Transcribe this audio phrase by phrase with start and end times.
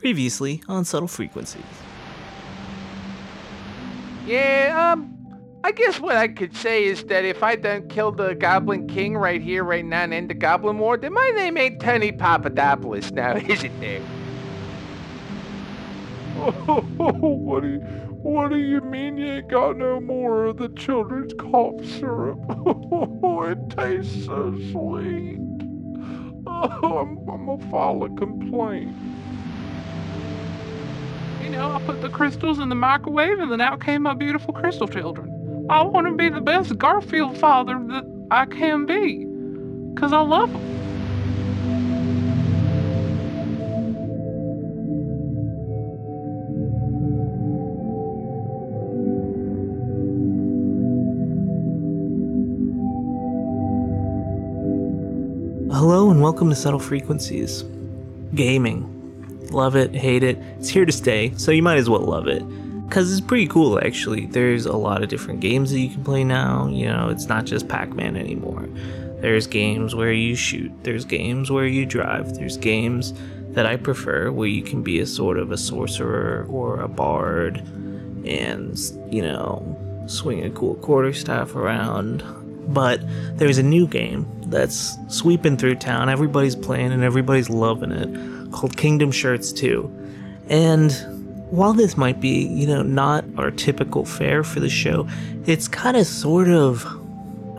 [0.00, 1.62] Previously on Subtle Frequencies.
[4.24, 5.14] Yeah, um,
[5.62, 9.14] I guess what I could say is that if I done killed the Goblin King
[9.14, 13.12] right here, right now, and end the Goblin War, then my name ain't Tony Papadopoulos
[13.12, 14.00] now, is it there?
[16.40, 17.80] what do you,
[18.22, 22.38] what do you mean you ain't got no more of the children's cough syrup?
[22.48, 25.36] it tastes so sweet.
[26.46, 28.96] Oh, I'm, I'm gonna file a complaint.
[31.40, 34.52] You know, I put the crystals in the microwave and then out came my beautiful
[34.52, 35.66] crystal children.
[35.70, 39.24] I want to be the best Garfield father that I can be.
[39.94, 40.60] Because I love them.
[55.72, 57.64] Hello and welcome to Subtle Frequencies.
[58.34, 58.99] Gaming.
[59.50, 60.38] Love it, hate it.
[60.58, 62.42] It's here to stay, so you might as well love it.
[62.88, 64.26] Because it's pretty cool, actually.
[64.26, 66.66] There's a lot of different games that you can play now.
[66.68, 68.68] You know, it's not just Pac Man anymore.
[69.20, 73.12] There's games where you shoot, there's games where you drive, there's games
[73.50, 77.58] that I prefer where you can be a sort of a sorcerer or a bard
[78.24, 78.78] and,
[79.12, 82.24] you know, swing a cool quarterstaff around.
[82.72, 83.00] But
[83.36, 86.08] there's a new game that's sweeping through town.
[86.08, 88.08] Everybody's playing and everybody's loving it
[88.52, 89.90] called Kingdom Shirts 2.
[90.48, 90.92] And
[91.50, 95.08] while this might be, you know, not our typical fare for the show,
[95.46, 96.86] it's kind of sort of,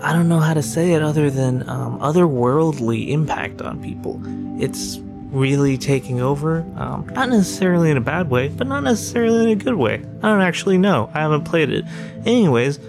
[0.01, 4.21] I don't know how to say it other than um, otherworldly impact on people.
[4.61, 4.99] It's
[5.31, 9.63] really taking over, um, not necessarily in a bad way, but not necessarily in a
[9.63, 9.95] good way.
[10.21, 11.09] I don't actually know.
[11.13, 11.85] I haven't played it.
[12.25, 12.79] Anyways,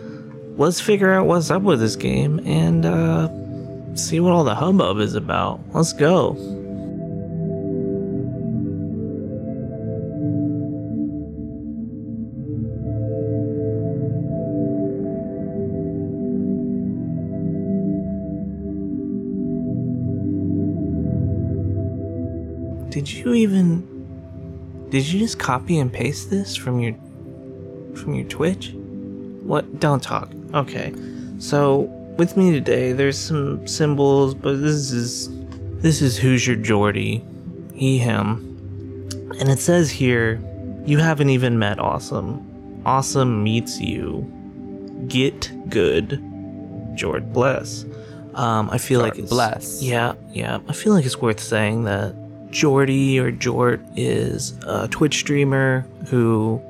[0.56, 3.28] let's figure out what's up with this game and uh,
[3.96, 5.60] see what all the hubbub is about.
[5.72, 6.34] Let's go.
[23.24, 26.94] You even Did you just copy and paste this from your
[27.94, 28.72] from your Twitch?
[29.42, 29.80] What?
[29.80, 30.30] Don't talk.
[30.54, 30.92] Okay.
[31.38, 31.80] So,
[32.16, 35.28] with me today, there's some symbols, but this is
[35.80, 37.24] this is Hoosier Jordy,
[37.74, 39.08] he him,
[39.40, 40.40] and it says here,
[40.86, 42.48] you haven't even met Awesome.
[42.86, 44.30] Awesome meets you.
[45.08, 46.22] Get good.
[46.94, 47.84] Jord bless.
[48.34, 49.82] Um, I feel like it's bless.
[49.82, 50.60] Yeah, yeah.
[50.68, 52.14] I feel like it's worth saying that
[52.52, 56.60] Jordy or Jort is a Twitch streamer who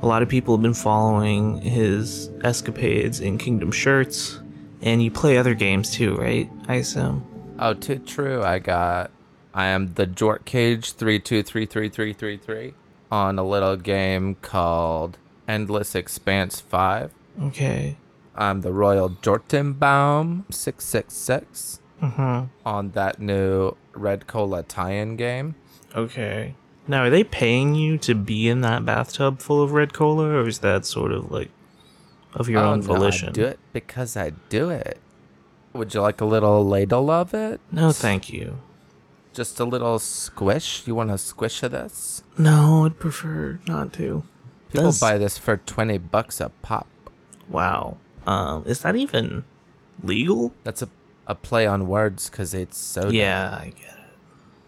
[0.00, 4.38] a lot of people have been following his escapades in Kingdom Shirts,
[4.80, 6.48] and you play other games too, right?
[6.68, 7.24] I assume.
[7.58, 8.42] Oh, too true.
[8.44, 9.10] I got.
[9.52, 12.74] I am the Jort Cage three two three three three three three
[13.10, 15.18] on a little game called
[15.48, 17.12] Endless Expanse Five.
[17.42, 17.96] Okay.
[18.36, 22.44] I'm the Royal Jortenbaum six six six Uh-huh.
[22.64, 25.54] on that new Red Cola tie-in game.
[25.94, 26.54] Okay.
[26.86, 30.48] Now, are they paying you to be in that bathtub full of red cola, or
[30.48, 31.50] is that sort of like
[32.32, 33.28] of your oh, own no, volition?
[33.28, 34.98] I do it because I do it.
[35.74, 37.60] Would you like a little ladle of it?
[37.70, 38.58] No, thank you.
[39.34, 40.86] Just a little squish?
[40.86, 42.22] You want a squish of this?
[42.38, 44.24] No, I'd prefer not to.
[44.72, 46.88] People Does- buy this for 20 bucks a pop.
[47.48, 47.98] Wow.
[48.26, 49.44] Um, is that even
[50.02, 50.54] legal?
[50.64, 50.88] That's a,
[51.28, 53.10] a play on words because it's so.
[53.10, 53.94] Yeah, I get it.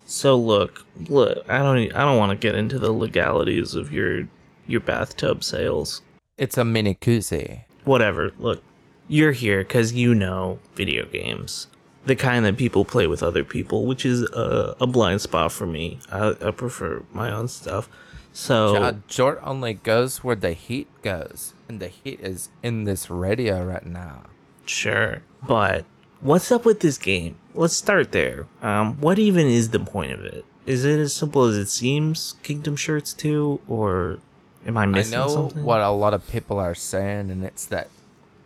[0.06, 4.28] So look, look, I don't, I don't want to get into the legalities of your,
[4.66, 6.02] your bathtub sales.
[6.36, 7.62] It's a mini koozie.
[7.84, 8.32] Whatever.
[8.38, 8.62] Look,
[9.08, 11.68] you're here because you know video games,
[12.06, 15.66] the kind that people play with other people, which is a, a blind spot for
[15.66, 15.98] me.
[16.10, 17.88] I, I prefer my own stuff.
[18.32, 21.54] So Jort only goes where the heat goes.
[21.68, 24.24] And the heat is in this radio right now.
[24.66, 25.22] Sure.
[25.46, 25.84] But
[26.20, 27.36] what's up with this game?
[27.54, 28.46] Let's start there.
[28.62, 30.44] Um, what even is the point of it?
[30.66, 34.18] Is it as simple as it seems, Kingdom Shirts 2, or
[34.66, 35.64] am I missing I missing know something?
[35.64, 37.88] what a lot of people are saying, and it's that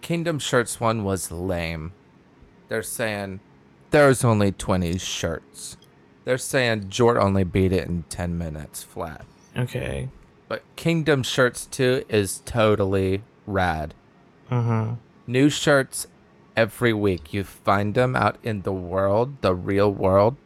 [0.00, 1.92] Kingdom Shirts 1 was lame.
[2.68, 3.40] They're saying
[3.90, 5.76] there's only 20 shirts.
[6.24, 9.26] They're saying Jort only beat it in 10 minutes flat.
[9.56, 10.08] Okay.
[10.48, 13.94] But Kingdom Shirts 2 is totally rad.
[14.50, 14.94] Mm-hmm.
[15.26, 16.06] New shirts
[16.56, 17.32] every week.
[17.32, 20.36] You find them out in the world, the real world.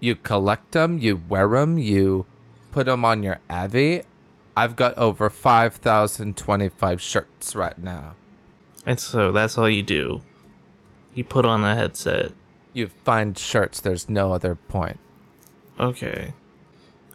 [0.00, 2.26] You collect them, you wear them, you
[2.70, 4.02] put them on your Avi.
[4.56, 8.14] I've got over 5,025 shirts right now.
[8.86, 10.22] And so that's all you do.
[11.14, 12.32] You put on a headset.
[12.72, 14.98] You find shirts, there's no other point.
[15.80, 16.34] Okay.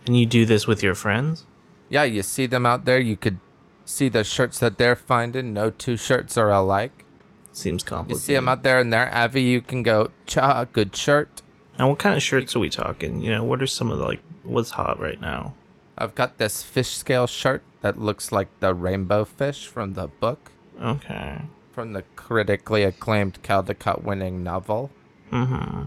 [0.05, 1.45] And you do this with your friends?
[1.89, 2.99] Yeah, you see them out there.
[2.99, 3.39] You could
[3.85, 5.53] see the shirts that they're finding.
[5.53, 7.05] No two shirts are alike.
[7.53, 8.21] Seems complicated.
[8.21, 9.41] You see them out there in their Avi.
[9.41, 11.41] You can go, cha, good shirt.
[11.77, 13.21] And what kind of shirts are we talking?
[13.21, 15.53] You know, what are some of the, like what's hot right now?
[15.97, 20.51] I've got this fish scale shirt that looks like the rainbow fish from the book,
[20.81, 21.41] Okay.
[21.71, 24.89] from the critically acclaimed Caldecott winning novel.
[25.31, 25.83] Mm-hmm.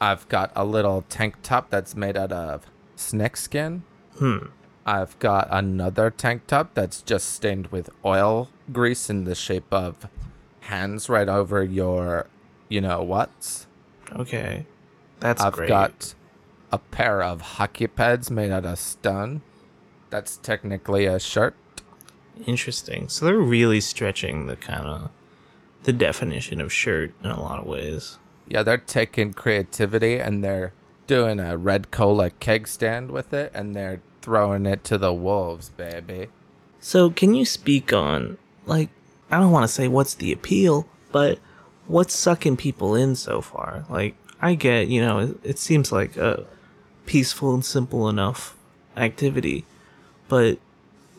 [0.00, 3.82] I've got a little tank top that's made out of snake skin.
[4.18, 4.38] Hmm.
[4.86, 10.08] I've got another tank top that's just stained with oil grease in the shape of
[10.68, 12.26] hands right over your,
[12.68, 13.66] you know what?
[14.12, 14.66] Okay.
[15.20, 15.68] That's I've great.
[15.68, 16.14] got
[16.70, 19.40] a pair of hockey pads made out of stone.
[20.10, 21.54] That's technically a shirt.
[22.46, 23.08] Interesting.
[23.08, 25.10] So they're really stretching the kind of
[25.84, 28.18] the definition of shirt in a lot of ways.
[28.46, 30.72] Yeah, they're taking creativity and they're
[31.06, 35.70] doing a red cola keg stand with it and they're throwing it to the wolves,
[35.70, 36.28] baby.
[36.78, 38.36] So can you speak on
[38.66, 38.90] like
[39.30, 41.38] I don't want to say what's the appeal, but
[41.86, 43.84] what's sucking people in so far?
[43.88, 46.46] Like I get, you know, it, it seems like a
[47.06, 48.56] peaceful and simple enough
[48.96, 49.64] activity,
[50.28, 50.58] but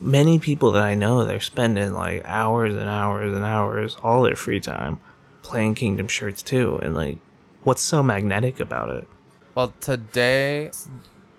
[0.02, 4.36] many people that I know they're spending like hours and hours and hours all their
[4.36, 5.00] free time
[5.42, 7.18] playing Kingdom Shirts too, and like
[7.64, 9.08] what's so magnetic about it?
[9.56, 10.88] Well, today's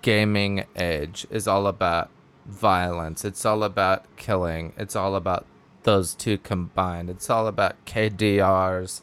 [0.02, 2.10] gaming age is all about
[2.46, 3.24] violence.
[3.24, 4.72] It's all about killing.
[4.76, 5.46] It's all about
[5.82, 7.10] those two combined.
[7.10, 9.00] It's all about KDRs,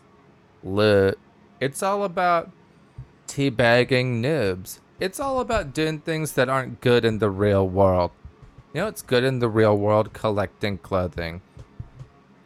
[0.63, 1.17] loot.
[1.59, 2.51] It's all about
[3.27, 4.79] teabagging nibs.
[4.99, 8.11] It's all about doing things that aren't good in the real world.
[8.73, 11.41] You know, it's good in the real world collecting clothing.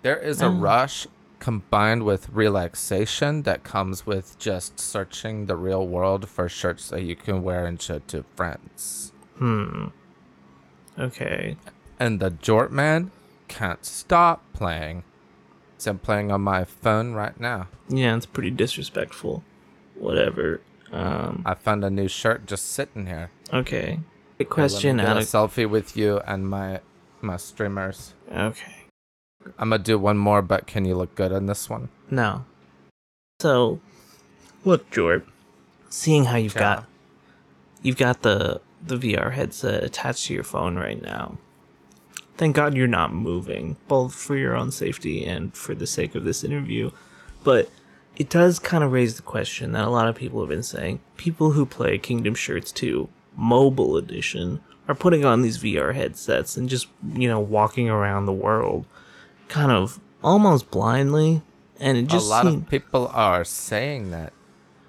[0.01, 0.61] There is a Mm.
[0.61, 1.07] rush
[1.39, 7.15] combined with relaxation that comes with just searching the real world for shirts that you
[7.15, 9.11] can wear and show to friends.
[9.37, 9.87] Hmm.
[10.99, 11.57] Okay.
[11.99, 13.11] And the Jort man
[13.51, 15.03] can't stop playing.
[15.77, 17.67] So I'm playing on my phone right now.
[17.89, 19.43] Yeah, it's pretty disrespectful.
[19.95, 20.61] Whatever.
[20.91, 21.41] Um.
[21.45, 23.29] I found a new shirt just sitting here.
[23.53, 23.99] Okay.
[24.37, 26.79] Here, question out of a selfie with you and my
[27.21, 28.13] my streamers.
[28.31, 28.75] okay.
[29.57, 31.89] I'm gonna do one more, but can you look good on this one?
[32.11, 32.45] No.
[33.39, 33.79] So,
[34.65, 35.23] look, Jort.
[35.89, 36.59] Seeing how you've Yeah.
[36.75, 36.85] got
[37.81, 41.37] you've got the the VR headset attached to your phone right now.
[42.37, 46.23] Thank God you're not moving, both for your own safety and for the sake of
[46.23, 46.91] this interview.
[47.43, 47.69] But
[48.15, 51.01] it does kind of raise the question that a lot of people have been saying.
[51.17, 56.67] People who play Kingdom Shirts 2 mobile edition are putting on these VR headsets and
[56.67, 58.85] just, you know, walking around the world
[59.47, 61.41] kind of almost blindly
[61.79, 64.33] and it just a lot seem- of people are saying that,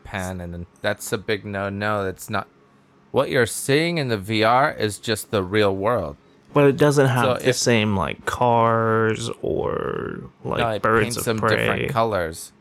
[0.05, 2.07] Pan, and that's a big no-no.
[2.07, 2.47] It's not.
[3.13, 6.17] What you're seeing in the VR is just the real world.
[6.55, 11.05] But it doesn't have So the if- same like cars or like no, it birds
[11.05, 11.57] paints of them prey.
[11.57, 12.53] different colors.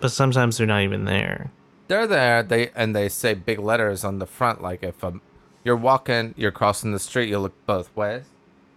[0.00, 1.50] but sometimes they're not even there.
[1.88, 2.42] They're there.
[2.42, 4.60] They and they say big letters on the front.
[4.62, 5.20] Like if um,
[5.64, 8.24] you're walking, you're crossing the street, you look both ways.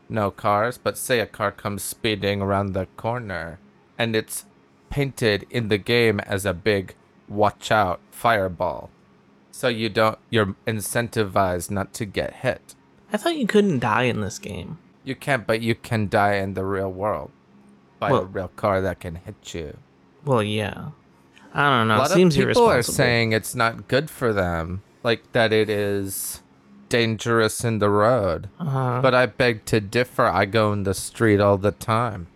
[0.07, 3.59] No cars, but say a car comes speeding around the corner,
[3.97, 4.45] and it's
[4.89, 6.95] painted in the game as a big
[7.27, 8.89] "watch out" fireball.
[9.51, 10.17] So you don't.
[10.29, 12.75] You're incentivized not to get hit.
[13.11, 14.77] I thought you couldn't die in this game.
[15.03, 17.31] You can't, but you can die in the real world
[17.99, 19.77] by a real car that can hit you.
[20.25, 20.89] Well, yeah.
[21.53, 21.95] I don't know.
[21.95, 25.51] a It lot seems of people are saying it's not good for them, like that
[25.51, 26.41] it is
[26.89, 28.49] dangerous in the road.
[28.59, 30.25] uh, But I beg to differ.
[30.25, 32.27] I go in the street all the time,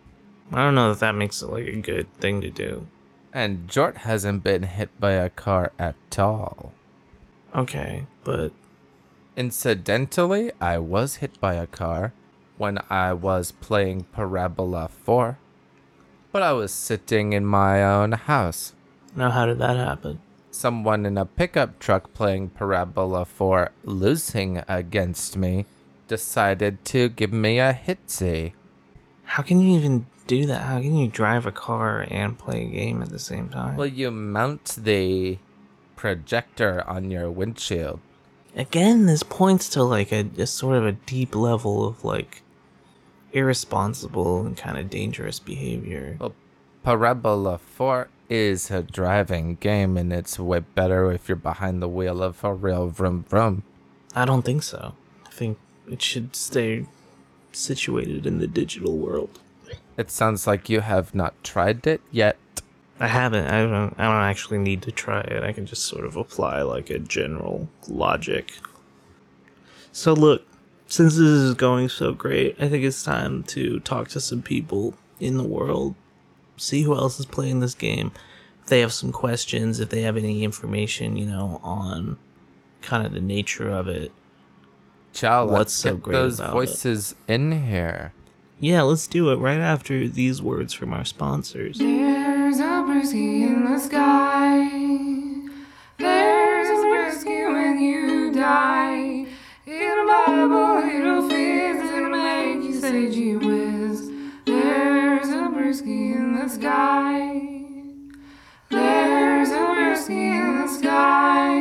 [0.52, 2.88] I don't know that that makes it like a good thing to do.
[3.32, 6.72] and Jort hasn't been hit by a car at all.
[7.56, 8.52] Okay, but
[9.36, 12.14] Incidentally, I was hit by a car
[12.58, 15.40] when I was playing Parabola 4,
[16.32, 18.74] but I was sitting in my own house.
[19.16, 20.20] now how did that happen?
[20.54, 25.66] someone in a pickup truck playing Parabola 4 losing against me
[26.08, 28.54] decided to give me a hitsy.
[29.24, 30.62] How can you even do that?
[30.62, 33.76] How can you drive a car and play a game at the same time?
[33.76, 35.40] Well, you mount the
[35.96, 38.00] projector on your windshield.
[38.56, 42.44] Again, this points to like a, a sort of a deep level of like
[43.32, 46.18] irresponsible and kind of dangerous behavior.
[46.20, 46.34] Well,
[46.84, 52.22] Parabola 4 is a driving game, and it's way better if you're behind the wheel
[52.22, 53.64] of a real vroom vroom.
[54.16, 54.94] I don't think so.
[55.26, 55.58] I think
[55.90, 56.86] it should stay
[57.52, 59.40] situated in the digital world.
[59.98, 62.38] It sounds like you have not tried it yet.
[63.00, 63.48] I haven't.
[63.48, 63.94] I don't.
[63.98, 65.44] I don't actually need to try it.
[65.44, 68.54] I can just sort of apply like a general logic.
[69.92, 70.44] So look,
[70.88, 74.96] since this is going so great, I think it's time to talk to some people
[75.20, 75.96] in the world,
[76.58, 78.12] see who else is playing this game.
[78.62, 82.18] If they have some questions, if they have any information, you know, on
[82.82, 84.12] kind of the nature of it.
[85.14, 86.54] Ciao, let's What's so get great those about it?
[86.54, 88.14] voices in here.
[88.60, 91.80] Yeah, let's do it right after these words from our sponsors.
[91.80, 91.90] There's
[93.04, 94.70] a brisky in the sky.
[95.98, 99.26] There's a brisky when you die.
[99.66, 104.10] It'll Bible, it'll fizz, it'll make you say gee whiz.
[104.46, 107.66] There's a brisky in the sky.
[108.70, 111.60] There's a brisky in the sky.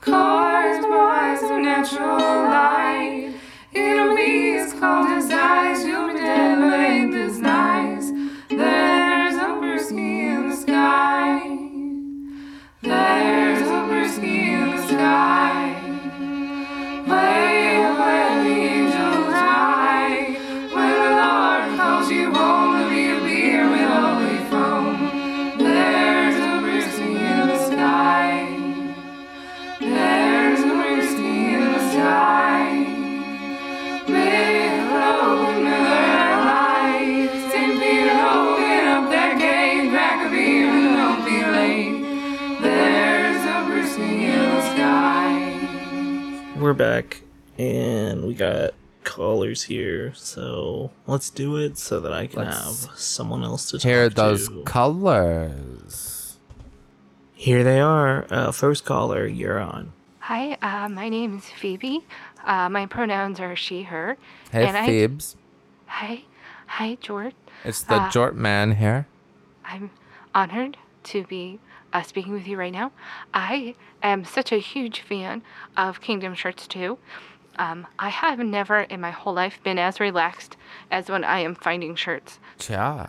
[0.00, 3.34] Caused by some natural light.
[3.72, 5.84] It'll be as cold as ice.
[5.84, 7.23] You'll be dead, but
[17.14, 17.53] Way
[46.56, 47.22] We're back
[47.58, 52.98] and we got callers here, so let's do it so that I can Let's have
[52.98, 54.62] someone else to Hear talk those to.
[54.62, 56.38] colors.
[57.34, 58.26] Here they are.
[58.30, 59.92] Uh, first caller, you're on.
[60.20, 62.04] Hi, uh, my name is Phoebe.
[62.44, 64.16] Uh, my pronouns are she, her.
[64.50, 65.36] Hey, and I, Phoebes.
[65.86, 66.22] hi,
[66.66, 67.32] hi, Jort.
[67.64, 69.06] It's the uh, Jort man here.
[69.64, 69.90] I'm
[70.34, 71.58] honored to be
[71.94, 72.92] uh, speaking with you right now.
[73.32, 75.42] I am such a huge fan
[75.76, 76.98] of Kingdom Shirts 2.
[77.56, 80.56] Um, I have never in my whole life been as relaxed
[80.90, 82.40] as when I am finding shirts.
[82.58, 83.08] Ciao.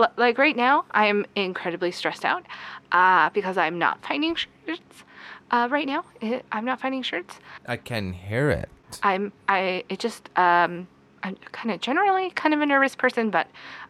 [0.00, 2.44] L- like right now, I am incredibly stressed out
[2.90, 5.04] uh, because I'm not finding shirts.
[5.52, 7.38] Uh, right now, I- I'm not finding shirts.
[7.66, 8.68] I can hear it.
[9.04, 10.86] I'm I it just um
[11.22, 13.46] I'm kind of generally kind of a nervous person, but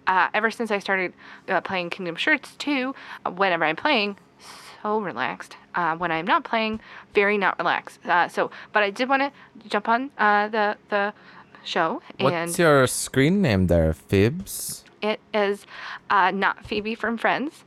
[0.07, 1.13] uh, ever since I started
[1.49, 2.95] uh, playing Kingdom Shirts 2,
[3.27, 4.17] uh, whenever I'm playing,
[4.85, 5.57] so relaxed.
[5.75, 6.79] Uh, when I'm not playing,
[7.15, 7.99] very not relaxed.
[8.07, 9.33] Uh, so, but I did want to
[9.69, 11.13] jump on uh, the the
[11.65, 14.85] show, and What's your screen name there, Phoebes?
[15.01, 15.67] it is
[16.11, 17.65] uh, not Phoebe from Friends.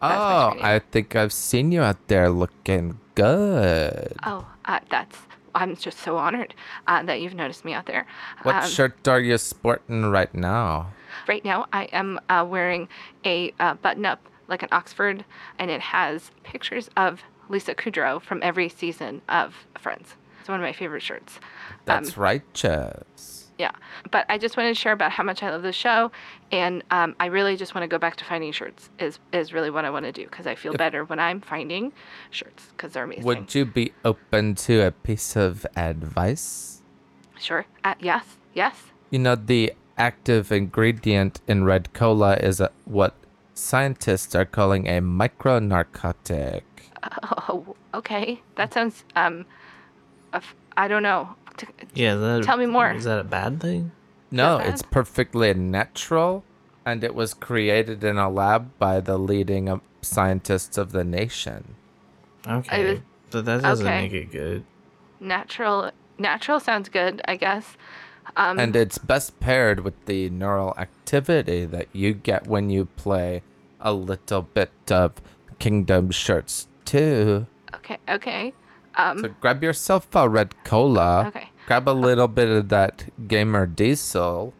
[0.00, 0.56] That's Oh.
[0.62, 4.12] I think I've seen you out there looking good.
[4.22, 5.16] Oh, uh, that's
[5.54, 6.54] I'm just so honored
[6.86, 8.06] uh, that you've noticed me out there.
[8.44, 10.92] What Um, shirt are you sporting right now?
[11.26, 12.88] Right now, I am uh, wearing
[13.24, 15.24] a uh, button up like an Oxford,
[15.58, 20.16] and it has pictures of Lisa Kudrow from every season of Friends.
[20.40, 21.38] It's one of my favorite shirts.
[21.84, 23.50] That's um, righteous.
[23.58, 23.72] Yeah.
[24.10, 26.10] But I just wanted to share about how much I love the show,
[26.52, 28.88] and um, I really just want to go back to finding shirts.
[28.98, 31.92] Is is really what I want to do because I feel better when I'm finding
[32.30, 33.24] shirts because they're amazing.
[33.24, 36.82] Would you be open to a piece of advice?
[37.38, 37.66] Sure.
[37.84, 38.24] Uh, yes.
[38.54, 38.76] Yes.
[39.10, 43.14] You know, the active ingredient in red cola is a, what
[43.58, 46.62] scientists are calling a micronarcotic.
[47.48, 48.42] Oh, okay.
[48.56, 49.46] That sounds um,
[50.76, 51.34] I don't know.
[51.94, 52.92] Yeah, that Tell me more.
[52.92, 53.90] Is that a bad thing?
[54.30, 56.44] No, that it's perfectly natural,
[56.86, 61.74] and it was created in a lab by the leading uh, scientists of the nation.
[62.46, 63.00] Okay, was-
[63.30, 64.02] but that doesn't okay.
[64.02, 64.64] make it good.
[65.20, 65.90] Natural.
[66.16, 67.76] Natural sounds good, I guess.
[68.36, 73.42] Um, And it's best paired with the neural activity that you get when you play
[73.80, 75.14] a little bit of
[75.58, 77.46] Kingdom Shirts too.
[77.74, 77.98] okay.
[78.08, 78.52] Okay.
[78.96, 81.28] Um, So grab yourself a red cola.
[81.28, 81.48] Okay.
[81.66, 84.54] Grab a little bit of that gamer diesel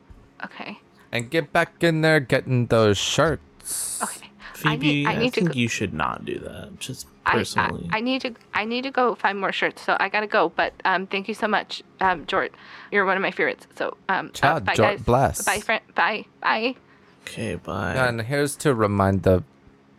[0.45, 0.79] okay.
[1.11, 4.03] and get back in there getting those shirts.
[4.03, 4.29] Okay.
[4.53, 6.79] Phoebe, I need, I need to think go, you should not do that.
[6.81, 7.99] Just I, I.
[7.99, 10.51] I need to I need to go find more shirts, so I gotta go.
[10.55, 12.51] But um, thank you so much, um, Jort.
[12.91, 13.67] You're one of my favorites.
[13.77, 15.03] So um, Ciao, uh, bye Jort guys.
[15.03, 15.45] bless.
[15.45, 15.83] Bye friend.
[15.95, 16.75] Bye bye.
[17.23, 17.95] okay, bye.
[17.95, 19.45] And here's to remind the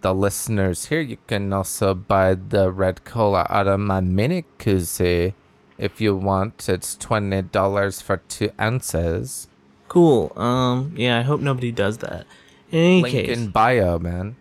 [0.01, 5.33] the listeners here, you can also buy the red cola out of my mini koozie
[5.77, 6.67] if you want.
[6.69, 9.48] It's twenty dollars for two ounces.
[9.88, 10.31] Cool.
[10.36, 10.93] Um.
[10.95, 11.19] Yeah.
[11.19, 12.25] I hope nobody does that.
[12.71, 14.36] In any Link case, in bio, man.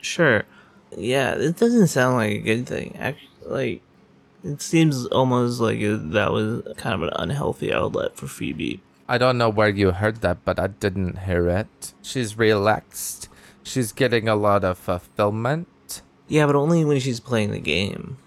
[0.00, 0.44] sure.
[0.96, 2.96] Yeah, it doesn't sound like a good thing.
[2.98, 3.82] Actually, like
[4.44, 8.80] it seems almost like it, that was kind of an unhealthy outlet for Phoebe.
[9.08, 11.94] I don't know where you heard that, but I didn't hear it.
[12.02, 13.28] She's relaxed.
[13.62, 16.02] She's getting a lot of fulfillment.
[16.28, 18.18] Yeah, but only when she's playing the game.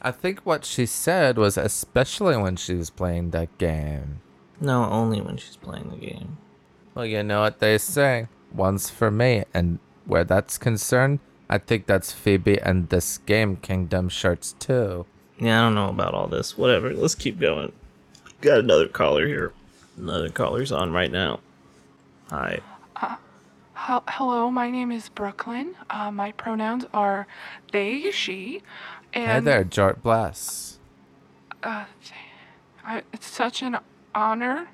[0.00, 4.20] I think what she said was especially when she was playing that game.
[4.60, 6.38] No, only when she's playing the game.
[6.94, 8.28] Well, you know what they say.
[8.52, 14.08] One's for me, and where that's concerned, I think that's Phoebe and this game Kingdom
[14.08, 15.06] shirts too.
[15.40, 16.58] Yeah, I don't know about all this.
[16.58, 16.92] Whatever.
[16.92, 17.72] Let's keep going.
[18.40, 19.52] Got another caller here.
[19.96, 21.40] Another caller's on right now.
[22.30, 22.60] Hi.
[23.74, 25.74] Hel- Hello, my name is Brooklyn.
[25.88, 27.26] Uh, my pronouns are
[27.72, 28.62] they, she,
[29.12, 30.78] Hey and there, Jort Bless.
[31.62, 31.84] uh,
[32.84, 33.78] I, it's such an
[34.14, 34.68] honor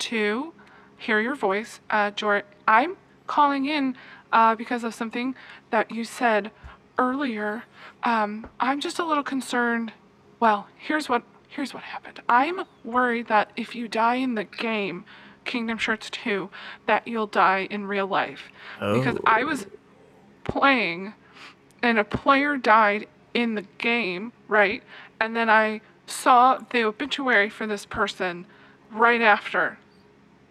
[0.00, 0.52] to
[0.98, 2.42] hear your voice, uh, Jort.
[2.68, 3.96] I'm calling in
[4.32, 5.34] uh, because of something
[5.70, 6.50] that you said
[6.98, 7.64] earlier.
[8.02, 9.92] Um, I'm just a little concerned.
[10.40, 12.20] Well, here's what here's what happened.
[12.28, 15.04] I'm worried that if you die in the game,
[15.44, 16.50] Kingdom Shirts 2,
[16.86, 18.50] that you'll die in real life.
[18.80, 18.98] Oh.
[18.98, 19.22] Because Oh.
[19.24, 19.66] I was
[20.42, 21.14] playing
[21.82, 24.82] and a player died in the game, right?
[25.20, 28.46] And then I saw the obituary for this person
[28.90, 29.78] right after,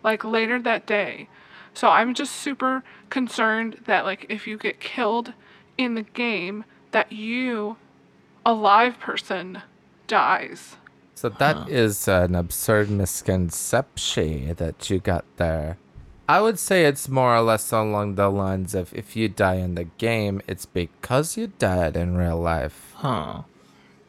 [0.03, 1.27] like later that day.
[1.74, 5.34] So I'm just super concerned that like if you get killed
[5.77, 7.77] in the game that you
[8.46, 9.62] a live person
[10.08, 10.75] dies.
[11.15, 15.77] So that is an absurd misconception that you got there.
[16.27, 19.75] I would say it's more or less along the lines of if you die in
[19.75, 22.94] the game, it's because you died in real life.
[22.96, 23.44] Huh.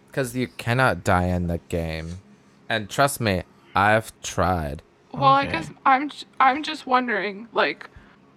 [0.08, 2.18] Because you cannot die in the game.
[2.68, 3.42] And trust me,
[3.74, 4.82] I've tried.
[5.20, 7.88] Well, I guess I'm j- I'm just wondering like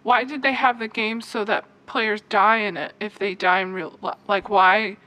[0.04, 3.60] why did they have the game so that players die in it if they die
[3.60, 4.98] in real li- like why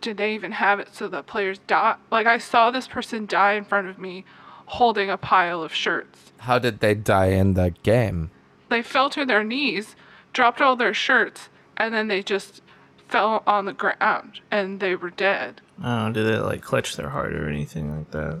[0.00, 1.96] did they even have it so that players die?
[2.10, 4.24] Like I saw this person die in front of me
[4.66, 6.32] holding a pile of shirts.
[6.38, 8.30] How did they die in the game?
[8.68, 9.94] They fell to their knees,
[10.32, 12.62] dropped all their shirts, and then they just
[13.08, 15.60] fell on the ground and they were dead.
[15.82, 18.40] Oh, did they like clutch their heart or anything like that?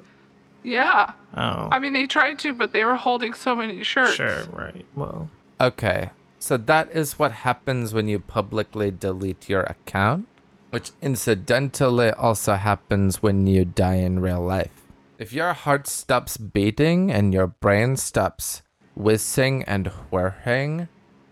[0.64, 1.12] Yeah.
[1.36, 1.68] Oh.
[1.70, 4.14] I mean, they tried to, but they were holding so many shirts.
[4.14, 4.84] Sure, right.
[4.96, 5.30] Well,
[5.60, 10.26] Okay, so that is what happens when you publicly delete your account,
[10.70, 14.72] which incidentally also happens when you die in real life.
[15.16, 18.62] If your heart stops beating and your brain stops
[18.96, 20.88] whizzing and whirring,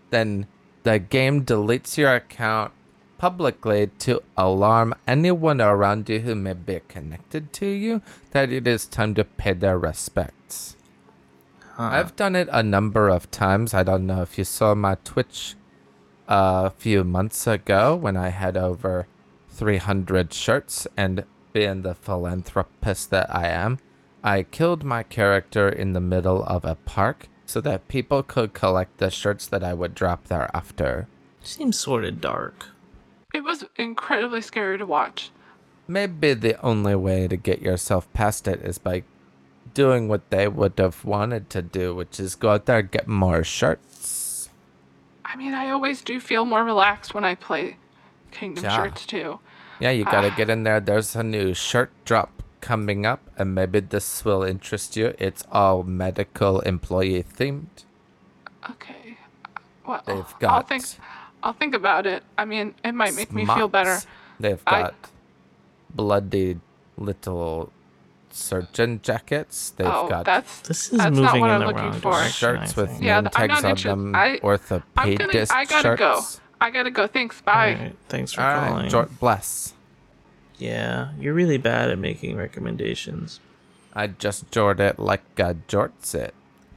[0.09, 0.47] then
[0.83, 2.71] the game deletes your account
[3.23, 8.85] publicly to alarm anyone around you who may be connected to you that it is
[8.85, 10.75] time to pay their respects.
[11.77, 13.73] I've done it a number of times.
[13.73, 15.55] I don't know if you saw my Twitch
[16.27, 19.07] a few months ago when I had over
[19.51, 23.79] 300 shirts and being the philanthropist that I am,
[24.21, 28.97] I killed my character in the middle of a park so that people could collect
[28.97, 31.07] the shirts that I would drop thereafter.
[31.41, 32.72] seems sort of dark.
[33.33, 35.31] It was incredibly scary to watch.
[35.87, 39.03] Maybe the only way to get yourself past it is by
[39.73, 43.07] doing what they would have wanted to do, which is go out there and get
[43.07, 44.49] more shirts.
[45.25, 47.77] I mean, I always do feel more relaxed when I play
[48.31, 48.83] Kingdom Yeah.
[48.83, 49.39] Shirts too.
[49.79, 50.35] Yeah, you gotta ah.
[50.35, 50.79] get in there.
[50.79, 55.13] There's a new shirt drop coming up, and maybe this will interest you.
[55.19, 57.83] It's all medical employee themed.
[58.69, 59.17] Okay.
[59.85, 60.85] Well, They've I'll got think.
[61.43, 62.23] I'll think about it.
[62.37, 63.99] I mean, it might make me feel better.
[64.39, 64.95] They've I- got
[65.93, 66.59] bloody
[66.97, 67.71] little
[68.31, 69.71] surgeon jackets.
[69.71, 71.93] They've oh, got that's This is that's moving not what in I'm the looking wrong
[71.99, 72.11] for.
[72.13, 72.31] direction.
[72.31, 73.01] shirts I with.
[73.01, 73.89] Yeah, name th- I'm tags not on interested.
[73.89, 74.15] them.
[74.15, 74.57] I- I'm gonna.
[74.57, 75.99] orthopedist I gotta shirts.
[75.99, 76.21] go.
[76.61, 77.07] I gotta go.
[77.07, 77.41] Thanks.
[77.41, 77.73] Bye.
[77.75, 78.89] Alright, thanks for All right, calling.
[78.89, 79.73] Jort bless.
[80.57, 83.39] Yeah, you're really bad at making recommendations.
[83.93, 86.33] I just jort it like I jorts it.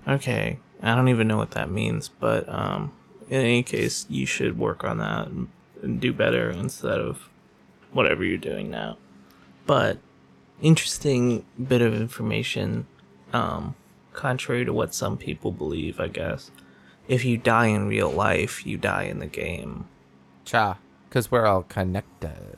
[0.09, 2.93] Okay, I don't even know what that means, but um,
[3.29, 5.49] in any case, you should work on that and,
[5.83, 7.29] and do better instead of
[7.93, 8.99] whatever you're doing now.
[9.67, 9.99] But
[10.63, 12.87] interesting bit of information.
[13.33, 13.75] Um,
[14.13, 16.51] contrary to what some people believe, I guess,
[17.09, 19.87] if you die in real life, you die in the game.
[20.45, 22.57] Cha, because we're all connected.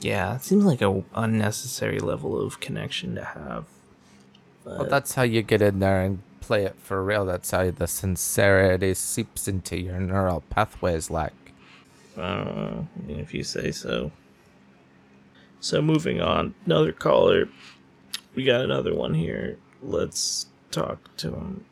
[0.00, 3.64] Yeah, it seems like a unnecessary level of connection to have.
[4.64, 7.26] Well, that's how you get in there and play it for real.
[7.26, 11.34] That's how the sincerity seeps into your neural pathways, like.
[12.16, 14.10] Uh, if you say so.
[15.60, 17.50] So moving on, another caller.
[18.34, 19.58] We got another one here.
[19.82, 21.66] Let's talk to him.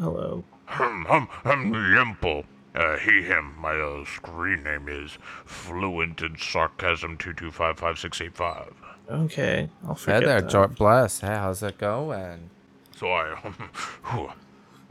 [0.00, 0.42] Hello.
[0.66, 2.44] Hum, hum, hum, Yimple.
[2.74, 3.54] Uh, he, him.
[3.56, 8.72] My uh, screen name is Fluent in Sarcasm 2255685.
[9.10, 10.50] Okay, I'll Hey forget there, that.
[10.50, 11.20] Jort Bless.
[11.20, 12.50] Hey, how's it going?
[12.98, 13.36] So I,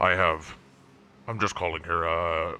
[0.00, 0.56] I have,
[1.26, 2.56] I'm just calling her, uh,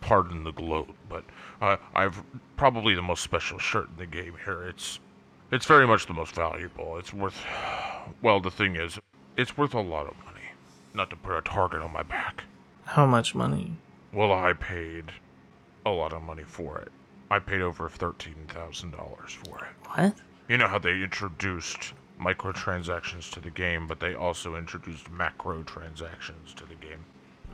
[0.00, 1.24] pardon the gloat, but
[1.60, 2.22] uh, I've
[2.56, 4.62] probably the most special shirt in the game here.
[4.68, 5.00] It's
[5.50, 6.96] It's very much the most valuable.
[6.98, 7.44] It's worth.
[8.22, 9.00] Well, the thing is,
[9.36, 10.46] it's worth a lot of money.
[10.94, 12.44] Not to put a target on my back.
[12.84, 13.76] How much money?
[14.12, 15.06] Well, I paid
[15.84, 16.92] a lot of money for it.
[17.32, 19.88] I paid over $13,000 for it.
[19.88, 20.14] What?
[20.48, 26.54] You know how they introduced microtransactions to the game, but they also introduced macro transactions
[26.54, 27.04] to the game.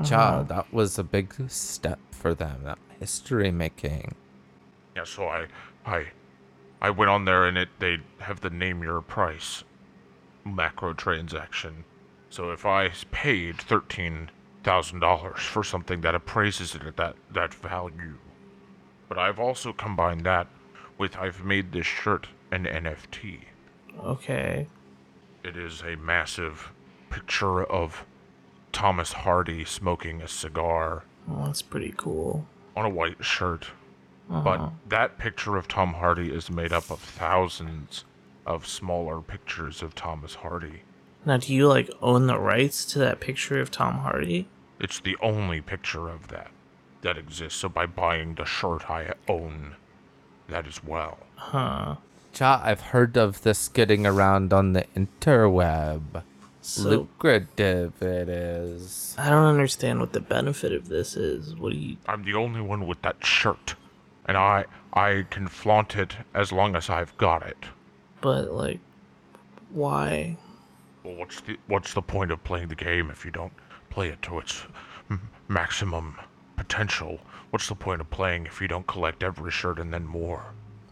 [0.05, 0.43] Cha, uh-huh.
[0.45, 2.63] that was a big step for them.
[2.65, 4.15] That history making.
[4.97, 5.47] Yeah, so I,
[5.85, 6.07] I,
[6.81, 9.65] I went on there and it they have the name your price
[10.45, 11.85] macro transaction.
[12.31, 14.31] So if I paid thirteen
[14.63, 18.19] thousand dollars for something that appraises it at that that value,
[19.09, 20.47] but I've also combined that
[20.97, 23.41] with I've made this shirt an NFT.
[24.05, 24.67] Okay.
[25.45, 26.71] It is a massive
[27.11, 28.05] picture of
[28.73, 32.47] Thomas Hardy smoking a cigar Well, that's pretty cool.
[32.77, 33.69] on a white shirt.
[34.31, 34.43] Uh-huh.
[34.43, 38.05] But that picture of Tom Hardy is made up of thousands
[38.47, 40.83] of smaller pictures of Thomas Hardy.
[41.27, 44.49] Now, do you like own the rights to that picture of Tom Hardy?
[44.79, 46.51] It's the only picture of that
[47.03, 47.59] that exists.
[47.59, 49.75] So by buying the shirt, I own
[50.49, 51.19] that as well.
[51.37, 51.97] Huh.
[52.33, 56.23] Cha, I've heard of this getting around on the interweb.
[56.63, 59.15] So Lucrative it is.
[59.19, 61.55] I don't understand what the benefit of this is.
[61.57, 61.97] What do you?
[62.07, 63.75] I'm the only one with that shirt,
[64.27, 67.65] and I I can flaunt it as long as I've got it.
[68.21, 68.81] But like,
[69.71, 70.37] why?
[71.03, 73.53] Well, what's the what's the point of playing the game if you don't
[73.89, 74.63] play it to its
[75.49, 76.17] maximum
[76.57, 77.21] potential?
[77.51, 80.45] What's the point of playing if you don't collect every shirt and then more?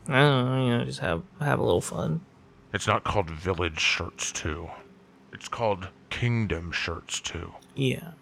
[0.09, 0.65] I don't know.
[0.65, 2.21] You know, just have have a little fun.
[2.73, 4.69] It's not called Village Shirts 2.
[5.33, 8.13] It's called Kingdom Shirts 2 Yeah.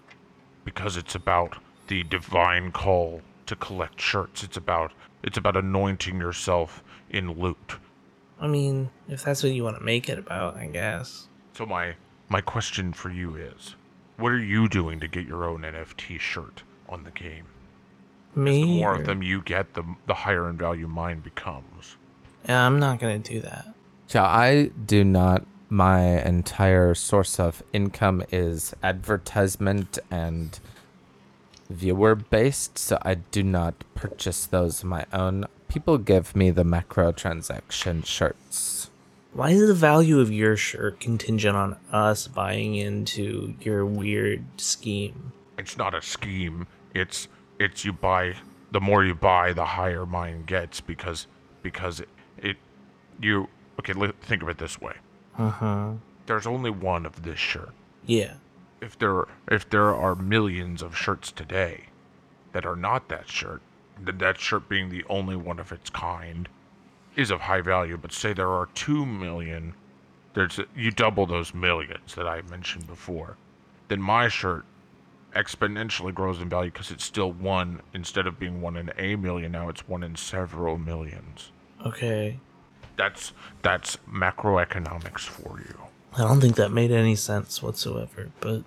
[0.64, 1.56] because it's about
[1.88, 4.42] the divine call to collect shirts.
[4.42, 7.76] It's about it's about anointing yourself in loot.
[8.40, 11.28] I mean, if that's what you want to make it about, I guess.
[11.54, 11.94] So my
[12.28, 13.76] my question for you is,
[14.16, 17.46] what are you doing to get your own NFT shirt on the game?
[18.36, 18.62] Me?
[18.62, 21.96] The more or- of them you get, the the higher in value mine becomes.
[22.48, 23.74] Yeah, I'm not gonna do that.
[24.06, 25.44] So I do not.
[25.68, 30.60] My entire source of income is advertisement and
[31.68, 35.46] viewer based, so I do not purchase those of my own.
[35.66, 38.90] People give me the macro transaction shirts.
[39.32, 45.32] Why is the value of your shirt contingent on us buying into your weird scheme?
[45.58, 46.68] It's not a scheme.
[46.94, 47.26] It's
[47.58, 48.34] it's you buy
[48.70, 51.26] the more you buy, the higher mine gets because
[51.62, 52.56] because it, it
[53.20, 53.48] you
[53.80, 53.92] okay.
[53.92, 54.94] li- Think of it this way.
[55.38, 55.92] Uh huh.
[56.26, 57.72] There's only one of this shirt.
[58.04, 58.34] Yeah.
[58.80, 61.86] If there if there are millions of shirts today
[62.52, 63.62] that are not that shirt,
[64.00, 66.48] then that shirt being the only one of its kind
[67.14, 67.96] is of high value.
[67.96, 69.74] But say there are two million,
[70.34, 73.36] there's you double those millions that I mentioned before,
[73.88, 74.64] then my shirt
[75.36, 79.52] exponentially grows in value because it's still one instead of being one in a million.
[79.52, 81.52] Now it's one in several millions.
[81.84, 82.40] Okay.
[82.96, 85.78] That's that's macroeconomics for you.
[86.14, 88.62] I don't think that made any sense whatsoever, but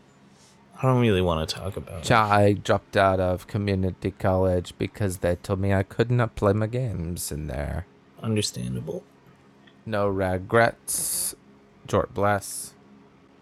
[0.78, 2.12] I don't really want to talk about it.
[2.12, 6.68] I dropped out of community college because they told me I could not play my
[6.68, 7.88] games in there.
[8.22, 9.04] Understandable.
[9.86, 11.34] No regrets.
[11.88, 12.76] Jort bless.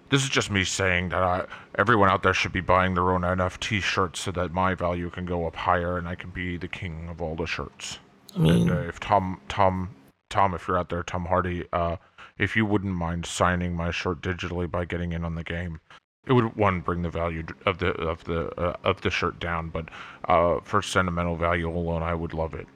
[0.10, 3.22] This is just me saying that I, everyone out there should be buying their own
[3.22, 6.68] NFT shirts so that my value can go up higher and I can be the
[6.68, 8.00] king of all the shirts.
[8.36, 9.90] I mean, And uh, if Tom, Tom,
[10.30, 11.98] Tom, if you're out there, Tom Hardy, uh,
[12.38, 15.80] if you wouldn't mind signing my shirt digitally by getting in on the game,
[16.26, 19.70] it would one bring the value of the of the uh, of the shirt down,
[19.70, 19.90] but
[20.26, 22.68] uh, for sentimental value alone, I would love it.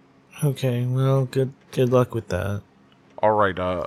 [0.44, 0.86] okay.
[0.86, 2.62] Well, good good luck with that.
[3.20, 3.86] All right, uh,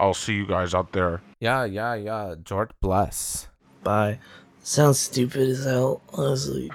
[0.00, 1.20] I'll see you guys out there.
[1.40, 2.34] Yeah, yeah, yeah.
[2.42, 3.48] Jort bless.
[3.84, 4.18] Bye.
[4.62, 6.72] Sounds stupid as hell, honestly.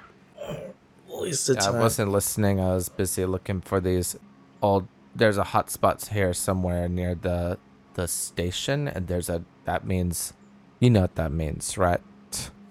[1.09, 2.59] Waste of Yeah, I wasn't listening.
[2.59, 4.15] I was busy looking for these
[4.61, 4.87] old.
[5.15, 7.57] There's a hotspot here somewhere near the
[7.95, 9.43] the station, and there's a.
[9.65, 10.33] That means,
[10.79, 12.01] you know what that means, right?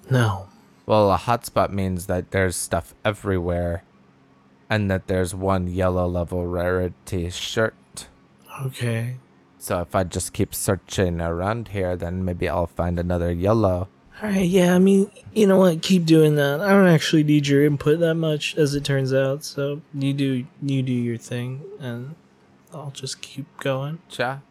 [0.08, 0.48] No.
[0.86, 3.82] Well, a hotspot means that there's stuff everywhere,
[4.70, 8.06] and that there's one yellow level rarity shirt.
[8.66, 9.16] Okay.
[9.64, 13.88] So if I just keep searching around here, then maybe I'll find another yellow.
[14.22, 15.80] Alright, yeah, I mean, you know what?
[15.80, 16.60] Keep doing that.
[16.60, 19.42] I don't actually need your input that much, as it turns out.
[19.42, 22.14] So you do you do your thing, and
[22.74, 24.00] I'll just keep going.
[24.10, 24.42] Cha.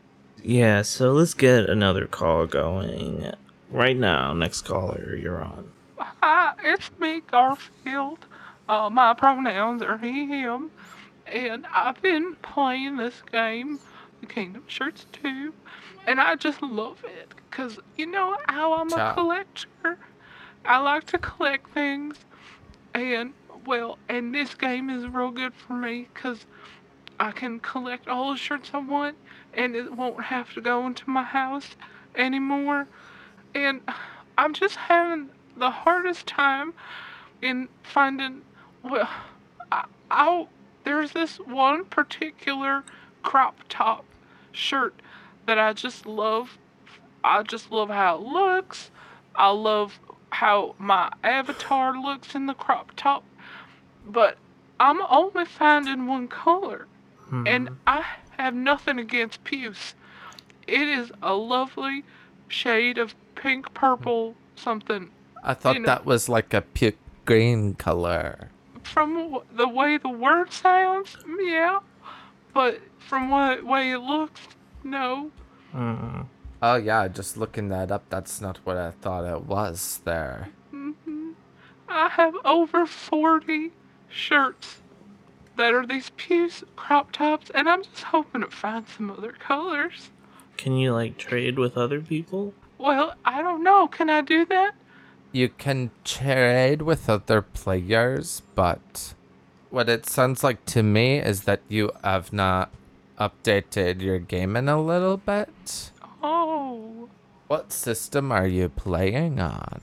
[0.41, 0.81] Yeah.
[0.81, 3.31] So let's get another call going
[3.69, 4.33] right now.
[4.33, 5.71] Next caller, you're on.
[5.99, 8.25] Hi, it's me, Garfield.
[8.67, 10.71] Uh, my pronouns are he, him,
[11.27, 13.77] and I've been playing this game
[14.25, 15.53] Kingdom shirts too,
[16.07, 19.97] and I just love it because you know how I'm a collector.
[20.65, 22.17] I like to collect things,
[22.93, 23.33] and
[23.65, 26.45] well, and this game is real good for me because
[27.19, 29.17] I can collect all the shirts I want,
[29.53, 31.75] and it won't have to go into my house
[32.15, 32.87] anymore.
[33.55, 33.81] And
[34.37, 36.73] I'm just having the hardest time
[37.41, 38.41] in finding.
[38.83, 39.09] Well,
[39.71, 40.49] I, I'll,
[40.83, 42.83] there's this one particular
[43.21, 44.05] crop top
[44.53, 44.95] shirt
[45.45, 46.57] that I just love.
[47.23, 48.91] I just love how it looks.
[49.35, 53.23] I love how my avatar looks in the crop top.
[54.05, 54.37] But
[54.79, 56.87] I'm only finding one color.
[57.29, 57.47] Hmm.
[57.47, 58.05] And I
[58.37, 59.95] have nothing against puce.
[60.67, 62.03] It is a lovely
[62.47, 65.09] shade of pink purple something.
[65.43, 68.49] I thought You know- that was like a puke green color.
[68.83, 71.79] From w- the way the word sounds, yeah.
[72.53, 74.41] But from what way it looks,
[74.83, 75.31] no.
[75.71, 76.21] Hmm.
[76.61, 80.49] Oh yeah, just looking that up, that's not what I thought it was there.
[80.71, 81.31] hmm
[81.89, 83.71] I have over 40
[84.07, 84.81] shirts
[85.57, 90.09] that are these puce crop tops, and I'm just hoping to find some other colors.
[90.57, 92.53] Can you like trade with other people?
[92.77, 93.87] Well, I don't know.
[93.87, 94.73] Can I do that?
[95.31, 99.13] You can trade with other players, but
[99.73, 102.69] what it sounds like to me is that you have not
[103.19, 105.89] updated your game in a little bit.
[106.21, 107.09] Oh.
[107.47, 109.81] What system are you playing on?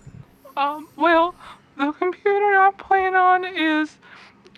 [0.57, 1.35] Um, well,
[1.77, 3.97] the computer I'm playing on is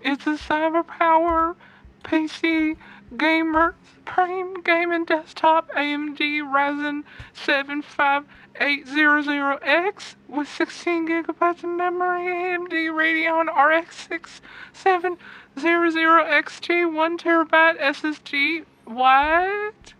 [0.03, 1.57] it's a CyberPower
[2.05, 2.77] PC
[3.17, 7.83] gamer Supreme Gaming Desktop AMD Ryzen 7
[8.61, 14.09] 5800X with 16 gigabytes of memory AMD Radeon RX
[14.75, 18.65] 6700XT 1 terabyte SSD.
[18.85, 19.95] What?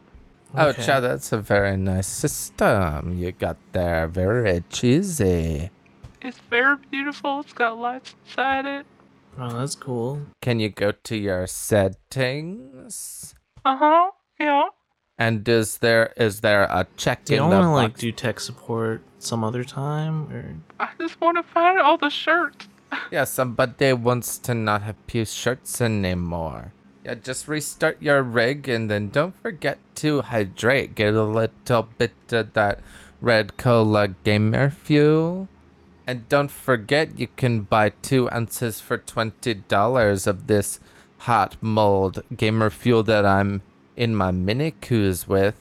[0.55, 0.83] Oh, Okay.
[0.85, 4.07] Chad, that's a very nice system you got there.
[4.07, 5.71] Very cheesy.
[6.21, 7.41] It's very beautiful.
[7.41, 8.87] It's got lights inside it.
[9.39, 10.21] Oh, that's cool.
[10.43, 13.35] Can you go to your settings?
[13.65, 14.11] Uh huh.
[14.39, 14.65] Yeah.
[15.23, 17.93] And is there is there a check Do you in don't the want to like
[17.93, 18.01] box?
[18.01, 20.45] do tech support some other time, or
[20.81, 22.67] I just want to find all the shirts.
[23.11, 26.73] Yeah, somebody wants to not have pew shirts anymore.
[27.05, 30.95] Yeah, just restart your rig and then don't forget to hydrate.
[30.95, 32.81] Get a little bit of that
[33.21, 35.49] red cola gamer fuel.
[36.07, 40.81] And don't forget you can buy two ounces for twenty dollars of this
[41.31, 43.63] hot mold gamer fuel that I'm
[43.97, 45.55] in my mini coos with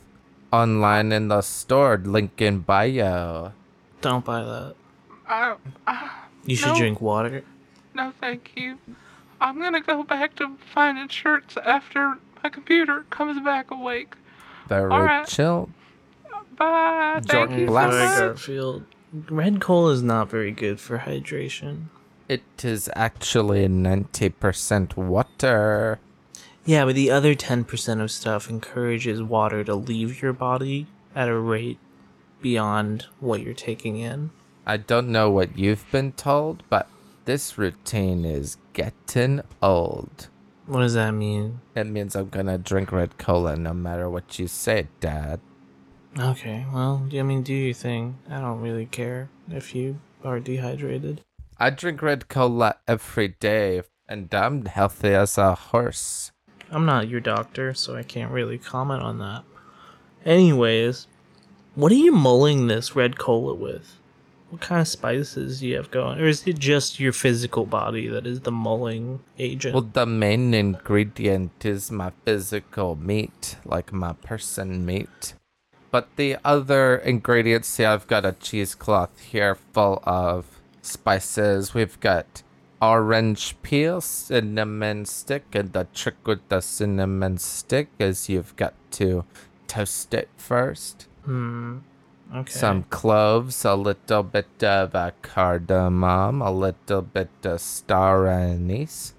[0.52, 3.54] online in the store, link in bio.
[4.02, 4.76] don't buy that.
[5.28, 5.56] I,
[5.88, 6.10] I,
[6.46, 6.78] You should No.
[6.78, 7.44] drink water.
[7.94, 8.78] no, thank you.
[9.40, 14.16] I'm gonna go back to finding shirts after my computer comes back awake.
[14.68, 15.28] Very Alright.
[15.28, 15.70] chill.
[16.58, 17.22] Bye.
[17.26, 17.92] Thank Jordan you so Blast.
[17.94, 18.20] Sorry, much.
[18.20, 18.84] Garfield.
[19.30, 21.86] Red cola is not very good for hydration.
[22.30, 26.00] It is actually 90% water.
[26.66, 31.38] Yeah, but the other 10% of stuff encourages water to leave your body at a
[31.38, 31.80] rate
[32.42, 34.32] beyond what you're taking in.
[34.66, 36.88] I don't know what you've been told, but
[37.26, 40.28] this routine is getting old.
[40.68, 41.62] What does that mean?
[41.76, 45.40] It means I'm gonna drink red cola no matter what you say, Dad.
[46.18, 48.18] Okay, well, I mean, do your thing.
[48.30, 51.22] I don't really care if you are dehydrated.
[51.58, 56.31] I drink red cola every day, and I'm healthy as a horse.
[56.72, 59.44] I'm not your doctor, so I can't really comment on that.
[60.26, 61.08] Anyways,
[61.76, 63.98] what are you mulling this red cola with?
[64.50, 66.20] What kind of spices do you have going?
[66.20, 69.74] Or is it just your physical body that is the mulling agent?
[69.74, 75.34] Well, the main ingredient is my physical meat, like my person meat.
[75.90, 80.46] But the other ingredients, see, I've got a cheesecloth here full of
[80.82, 81.74] spices.
[81.74, 82.44] We've got
[82.82, 89.24] orange peel, cinnamon stick, and the trick with the cinnamon stick is you've got to
[89.68, 91.08] toast it first.
[91.26, 91.80] hmm.
[92.34, 92.50] Okay.
[92.50, 99.14] Some cloves, a little bit of uh, cardamom, a little bit of star anise,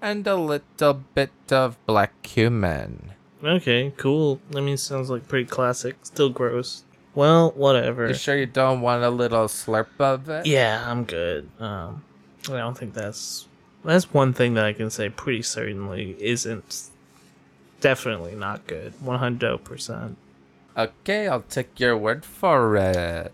[0.00, 3.12] and a little bit of black cumin.
[3.44, 4.40] Okay, cool.
[4.56, 5.96] I mean, sounds like pretty classic.
[6.04, 6.84] Still gross.
[7.14, 8.08] Well, whatever.
[8.08, 10.46] You sure you don't want a little slurp of it?
[10.46, 11.50] Yeah, I'm good.
[11.60, 12.02] Um,
[12.48, 13.48] I don't think that's
[13.84, 16.90] that's one thing that I can say pretty certainly isn't
[17.80, 18.92] definitely not good.
[19.02, 20.16] One hundred percent.
[20.76, 23.32] Okay, I'll take your word for it.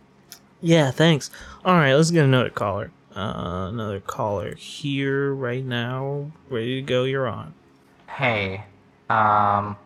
[0.61, 1.31] Yeah, thanks.
[1.65, 2.91] All right, let's get another caller.
[3.17, 6.31] Uh, another caller here right now.
[6.49, 7.05] Ready to go?
[7.05, 7.55] You're on.
[8.09, 8.65] Hey,
[9.09, 9.77] um,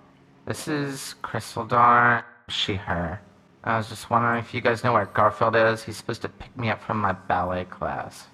[0.46, 2.22] This is Crystal Dawn.
[2.48, 3.20] She, her.
[3.62, 5.82] I was just wondering if you guys know where Garfield is.
[5.82, 8.26] He's supposed to pick me up from my ballet class.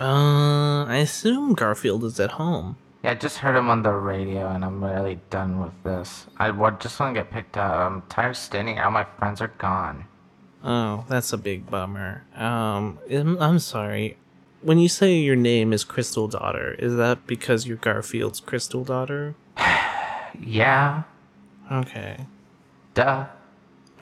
[0.00, 2.76] Uh, I assume Garfield is at home.
[3.02, 6.26] Yeah, I just heard him on the radio, and I'm really done with this.
[6.38, 7.72] I just want to get picked up.
[7.74, 8.92] I'm tired of standing out.
[8.92, 10.06] My friends are gone.
[10.64, 12.24] Oh, that's a big bummer.
[12.34, 14.16] Um, I'm, I'm sorry.
[14.62, 19.34] When you say your name is Crystal Daughter, is that because you're Garfield's Crystal Daughter?
[20.40, 21.04] Yeah,
[21.70, 22.26] Okay.
[22.94, 23.26] duh.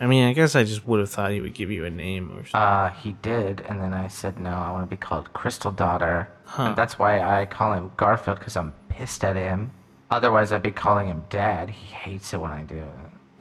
[0.00, 2.31] I mean, I guess I just would have thought he would give you a name
[2.33, 2.61] or something.
[2.61, 4.50] Uh, he did, and then I said no.
[4.50, 6.62] I want to be called Crystal Daughter, Huh.
[6.64, 9.70] and that's why I call him Garfield because I'm pissed at him.
[10.11, 11.70] Otherwise, I'd be calling him Dad.
[11.70, 12.88] He hates it when I do it.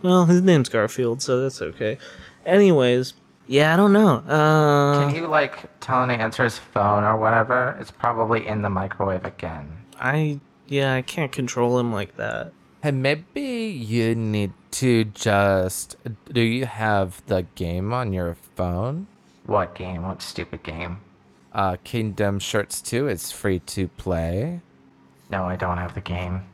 [0.04, 1.98] Well, his name's Garfield, so that's okay.
[2.46, 3.14] Anyways,
[3.48, 4.18] yeah, I don't know.
[4.28, 7.76] Uh, Can you like tell him to answer his phone or whatever?
[7.80, 9.70] It's probably in the microwave again.
[10.00, 12.54] I yeah, I can't control him like that.
[12.82, 15.98] Hey, maybe you need to just.
[16.34, 19.06] Do you have the game on your phone?
[19.46, 20.02] What game?
[20.02, 20.98] What stupid game?
[21.54, 24.62] Uh, Kingdom Shirts 2 is free to play.
[25.30, 26.46] No, I don't have the game.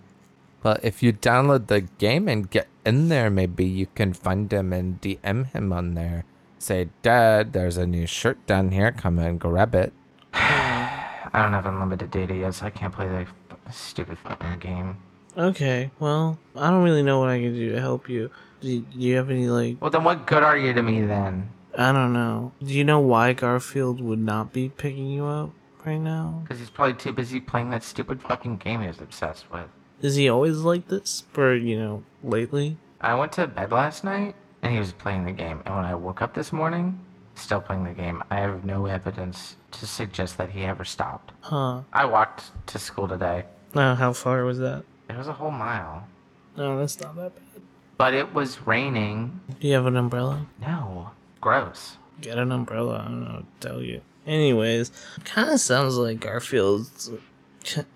[0.64, 4.74] Well, if you download the game and get in there, maybe you can find him
[4.74, 6.26] and DM him on there.
[6.60, 8.92] Say, Dad, there's a new shirt down here.
[8.92, 9.94] Come and grab it.
[10.34, 14.98] I don't have unlimited data yet, so I can't play the stupid fucking game.
[15.38, 18.32] Okay, well, I don't really know what I can do to help you.
[18.60, 19.80] Do you, do you have any like?
[19.80, 21.50] Well, then what good are you to me then?
[21.78, 22.54] I don't know.
[22.64, 25.52] Do you know why Garfield would not be picking you up
[25.86, 26.42] right now?
[26.44, 29.68] Because he's probably too busy playing that stupid fucking game he was obsessed with.
[30.02, 31.24] Is he always like this?
[31.32, 32.78] For you know, lately?
[33.00, 35.94] I went to bed last night and he was playing the game, and when I
[35.94, 37.00] woke up this morning,
[37.36, 38.24] still playing the game.
[38.32, 41.32] I have no evidence to suggest that he ever stopped.
[41.42, 41.82] Huh?
[41.94, 43.46] I walked to school today.
[43.76, 44.84] Now, how far was that?
[45.10, 46.08] It was a whole mile.
[46.56, 47.62] No, that's not that bad.
[47.98, 49.40] But it was raining.
[49.60, 50.46] Do you have an umbrella?
[50.62, 51.12] No.
[51.42, 51.98] Gross.
[52.22, 53.00] Get an umbrella.
[53.00, 54.02] I don't know what to tell you.
[54.26, 54.92] Anyways,
[55.24, 57.10] kind of sounds like Garfield's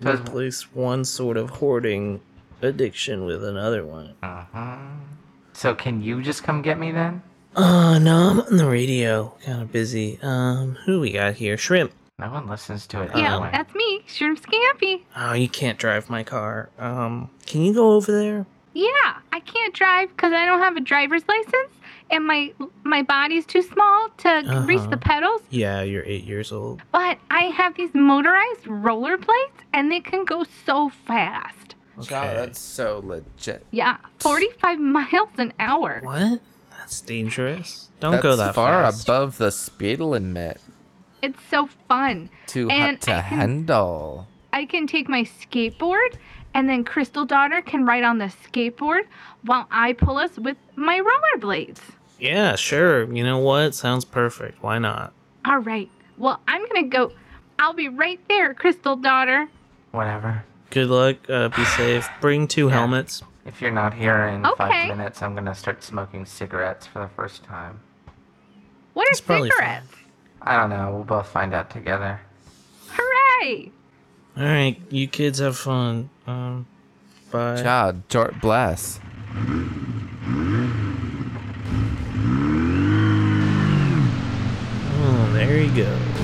[0.00, 2.20] replaced one sort of hoarding
[2.62, 4.14] addiction with another one.
[4.22, 4.78] Uh-huh.
[5.52, 7.22] So can you just come get me then?
[7.54, 9.34] Uh, no, I'm on the radio.
[9.44, 10.18] Kind of busy.
[10.22, 11.58] Um, who we got here?
[11.58, 11.92] Shrimp.
[12.22, 13.50] No one listens to it Yeah, anyway.
[13.52, 15.02] that's me, Shrimp Scampy.
[15.16, 16.70] Oh, you can't drive my car.
[16.78, 18.46] Um, can you go over there?
[18.74, 21.72] Yeah, I can't drive because I don't have a driver's license,
[22.10, 22.52] and my
[22.84, 24.90] my body's too small to reach Uh-huh.
[24.90, 25.42] the pedals.
[25.50, 26.80] Yeah, you're eight years old.
[26.92, 31.74] But I have these motorized roller rollerblades, and they can go so fast.
[31.98, 32.14] Okay.
[32.36, 33.66] that's so legit.
[33.70, 36.00] Yeah, 45 miles an hour.
[36.02, 36.40] What?
[36.78, 37.90] That's dangerous.
[38.00, 39.04] Don't go that far fast.
[39.06, 40.58] above the speed limit.
[41.22, 42.28] It's so fun.
[42.46, 44.26] Too And hot to I can- handle.
[44.52, 46.16] I can take my skateboard,
[46.52, 49.02] and then Crystal Daughter can ride on the skateboard
[49.44, 51.78] while I pull us with my rollerblades.
[52.18, 53.10] Yeah, sure.
[53.12, 53.74] You know what?
[53.74, 54.62] Sounds perfect.
[54.62, 55.12] Why not?
[55.44, 55.88] All right.
[56.18, 57.12] Well, I'm gonna go.
[57.58, 59.48] I'll be right there, Crystal Daughter.
[59.92, 60.44] Whatever.
[60.70, 61.16] Good luck.
[61.28, 62.08] Uh, be safe.
[62.20, 62.74] Bring two Yeah.
[62.74, 63.22] helmets.
[63.44, 64.56] If you're not here in Okay.
[64.56, 67.80] five minutes, I'm gonna start smoking cigarettes for the first time.
[68.92, 69.94] What are It's probably cigarettes?
[70.44, 70.90] I don't know.
[70.92, 72.20] We'll both find out together.
[72.88, 73.70] Hooray!
[74.36, 76.10] All right, you kids have fun.
[76.26, 76.66] Um,
[77.30, 77.62] bye.
[77.62, 78.98] Ciao, Jort bless.
[85.04, 86.21] Oh, there he goes.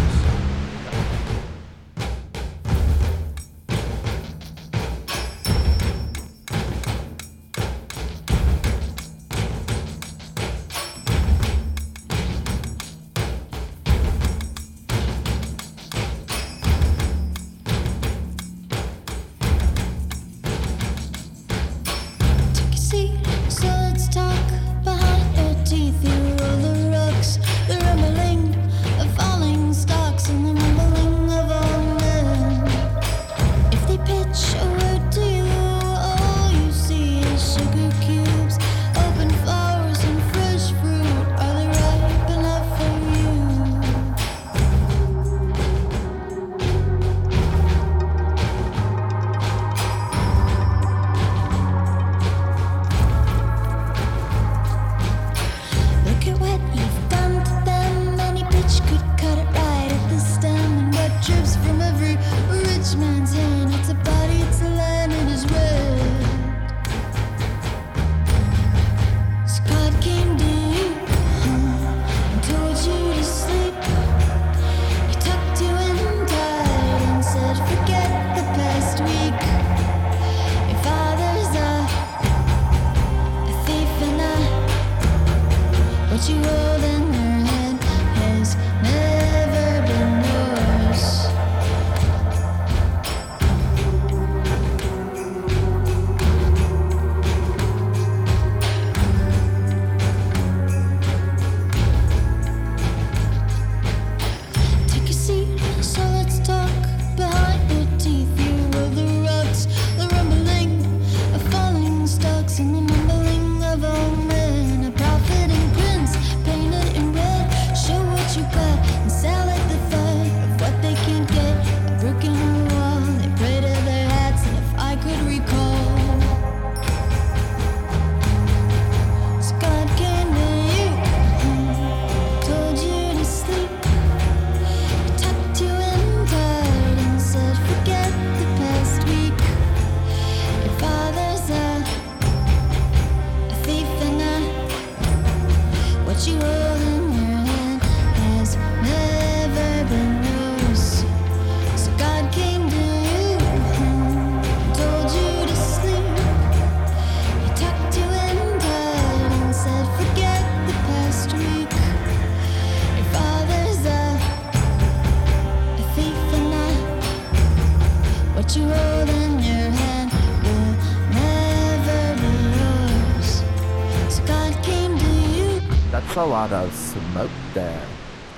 [176.16, 177.86] A lot of smoke there.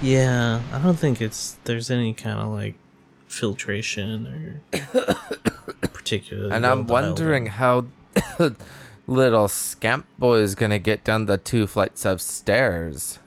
[0.02, 2.74] Yeah, I don't think it's there's any kind of like
[3.26, 4.78] filtration or
[5.88, 6.52] particular.
[6.52, 7.86] And I'm wondering how
[9.06, 13.18] little scamp boy is gonna get down the two flights of stairs.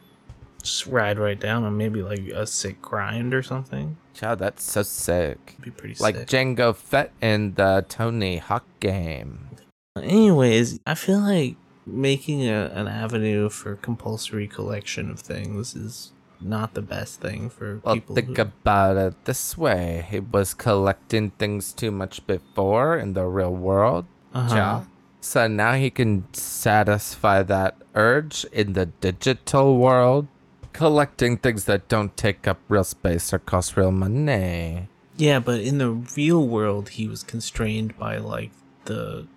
[0.62, 3.98] just ride right down on maybe like a sick grind or something.
[4.14, 5.56] Child, that's so sick.
[5.62, 6.28] Be pretty Like sick.
[6.28, 9.50] Jango Fett in the Tony Hawk game.
[9.98, 11.56] Anyways, I feel like
[11.86, 16.12] making a, an avenue for compulsory collection of things is
[16.42, 18.16] not the best thing for Well, people.
[18.16, 23.26] think who- about it this way: he was collecting things too much before in the
[23.26, 24.06] real world.
[24.34, 24.56] Uh-huh.
[24.56, 24.82] Ja.
[25.22, 30.28] So now he can satisfy that urge in the digital world,
[30.74, 34.88] collecting things that don't take up real space or cost real money.
[35.16, 38.52] Yeah, but in the real world, he was constrained by like
[38.86, 39.28] the,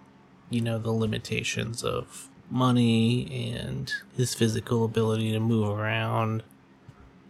[0.50, 6.42] you know, the limitations of money and his physical ability to move around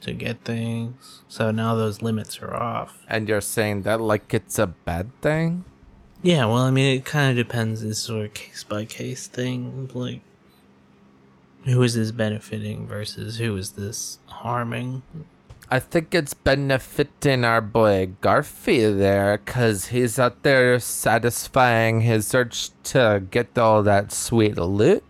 [0.01, 1.23] to get things.
[1.29, 3.05] So now those limits are off.
[3.09, 5.65] And you're saying that like it's a bad thing?
[6.23, 7.83] Yeah, well, I mean, it kind of depends.
[7.83, 9.91] It's sort of case by case thing.
[9.93, 10.23] Like,
[11.65, 15.03] who is this benefiting versus who is this harming?
[15.69, 22.71] I think it's benefiting our boy Garfi there, cause he's out there satisfying his urge
[22.85, 25.03] to get all that sweet loot,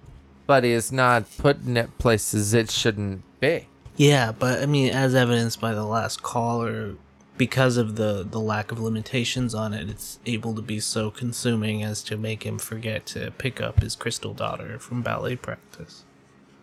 [0.46, 3.68] but he's not putting it places it shouldn't be.
[3.96, 6.94] Yeah, but I mean, as evidenced by the last caller,
[7.36, 11.82] because of the the lack of limitations on it, it's able to be so consuming
[11.82, 16.05] as to make him forget to pick up his crystal daughter from ballet practice.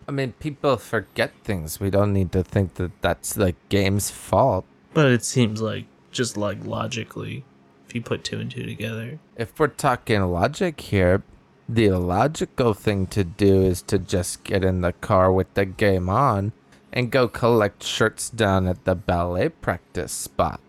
[0.07, 1.79] I mean, people forget things.
[1.79, 4.65] We don't need to think that that's the game's fault.
[4.93, 7.43] But it seems like just like logically,
[7.87, 11.23] if you put two and two together, If we're talking logic here,
[11.67, 16.09] the logical thing to do is to just get in the car with the game
[16.09, 16.51] on
[16.91, 20.59] and go collect shirts down at the ballet practice spot.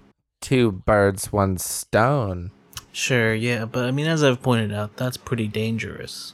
[0.40, 2.50] Two birds, one stone.
[2.92, 3.64] sure, yeah.
[3.64, 6.32] But I mean, as I've pointed out, that's pretty dangerous.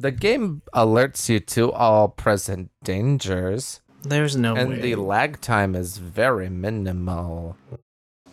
[0.00, 4.60] The game alerts you to all present dangers, There's no way.
[4.60, 4.80] and way.
[4.80, 7.56] the lag time is very minimal.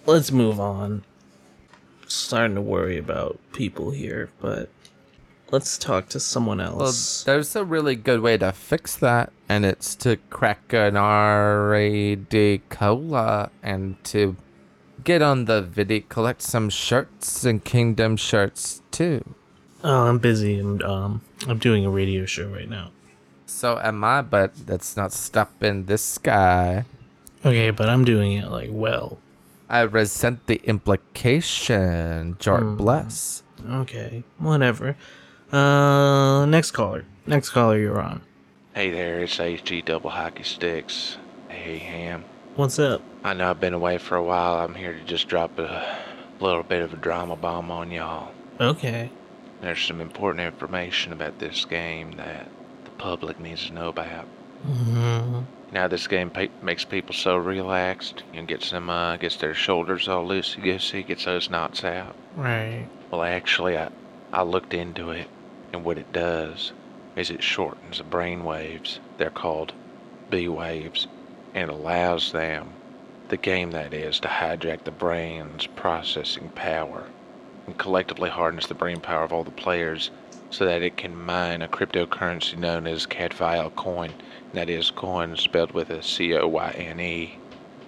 [0.05, 1.03] Let's move on.
[2.07, 4.70] Starting to worry about people here, but
[5.49, 7.24] let's talk to someone Well, else.
[7.24, 13.49] there's a really good way to fix that, and it's to crack an RAD cola
[13.63, 14.36] and to
[15.03, 19.34] get on the video, collect some shirts and Kingdom shirts too.
[19.88, 22.89] Oh, I'm busy and um, I'm doing a radio show right now.
[23.45, 26.86] So am I, but that's not stopping this guy.
[27.45, 29.19] Okay, but I'm doing it like well.
[29.69, 32.75] I resent the implication, Jort Hmm.
[32.77, 33.43] bless.
[33.69, 34.95] Okay, whatever.
[35.51, 37.05] Uh, next caller.
[37.27, 38.21] Next caller, you're on.
[38.73, 41.17] Hey there, it's HE Double Hockey Sticks.
[41.47, 42.25] Hey, Ham.
[42.55, 43.01] What's up?
[43.23, 44.57] I know I've been away for a while.
[44.65, 45.95] I'm here to just drop a
[46.39, 48.31] little bit of a drama bomb on y'all.
[48.59, 49.11] Okay.
[49.60, 52.51] There's some important information about this game that
[52.86, 54.30] the public needs to know about.
[54.64, 55.41] hmm
[55.72, 58.24] Now, this game pe- makes people so relaxed.
[58.32, 62.16] You know, gets them, uh, gets their shoulders all loosey goosey, gets those knots out.
[62.34, 62.89] Right.
[63.12, 63.89] Well, actually, I,
[64.32, 65.30] I looked into it,
[65.74, 66.74] and what it does
[67.16, 68.99] is it shortens the brain waves.
[69.18, 69.74] They're called
[70.30, 71.08] B waves,
[71.53, 72.78] and allows them,
[73.30, 77.10] the game that is, to hijack the brain's processing power
[77.66, 80.11] and collectively harness the brain power of all the players
[80.51, 84.13] so that it can mine a cryptocurrency known as Cadfile coin.
[84.53, 87.41] That is, coin spelled with a C O Y N E,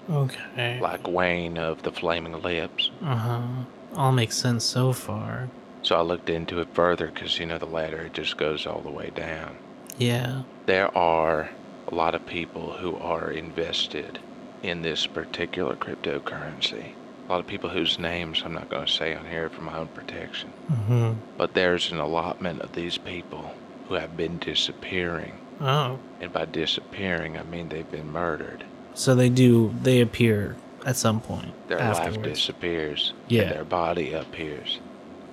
[0.10, 0.80] Okay.
[0.82, 2.92] like Wayne of the Flaming Lips.
[3.02, 3.48] Uh huh.
[3.96, 5.50] All makes sense so far.
[5.84, 8.82] So I looked into it further because, you know, the ladder it just goes all
[8.82, 9.60] the way down.
[9.96, 10.44] Yeah.
[10.66, 11.52] There are
[11.90, 14.20] a lot of people who are invested
[14.62, 16.96] in this particular cryptocurrency.
[17.28, 19.78] A lot of people whose names I'm not going to say on here for my
[19.78, 20.50] own protection.
[20.70, 23.54] hmm But there's an allotment of these people
[23.88, 25.38] who have been disappearing.
[25.60, 26.00] Oh.
[26.22, 28.64] And by disappearing, I mean they've been murdered.
[28.94, 29.74] So they do.
[29.82, 30.56] They appear
[30.86, 33.14] at some point Their life disappears.
[33.28, 33.44] Yeah.
[33.44, 34.80] And their body appears.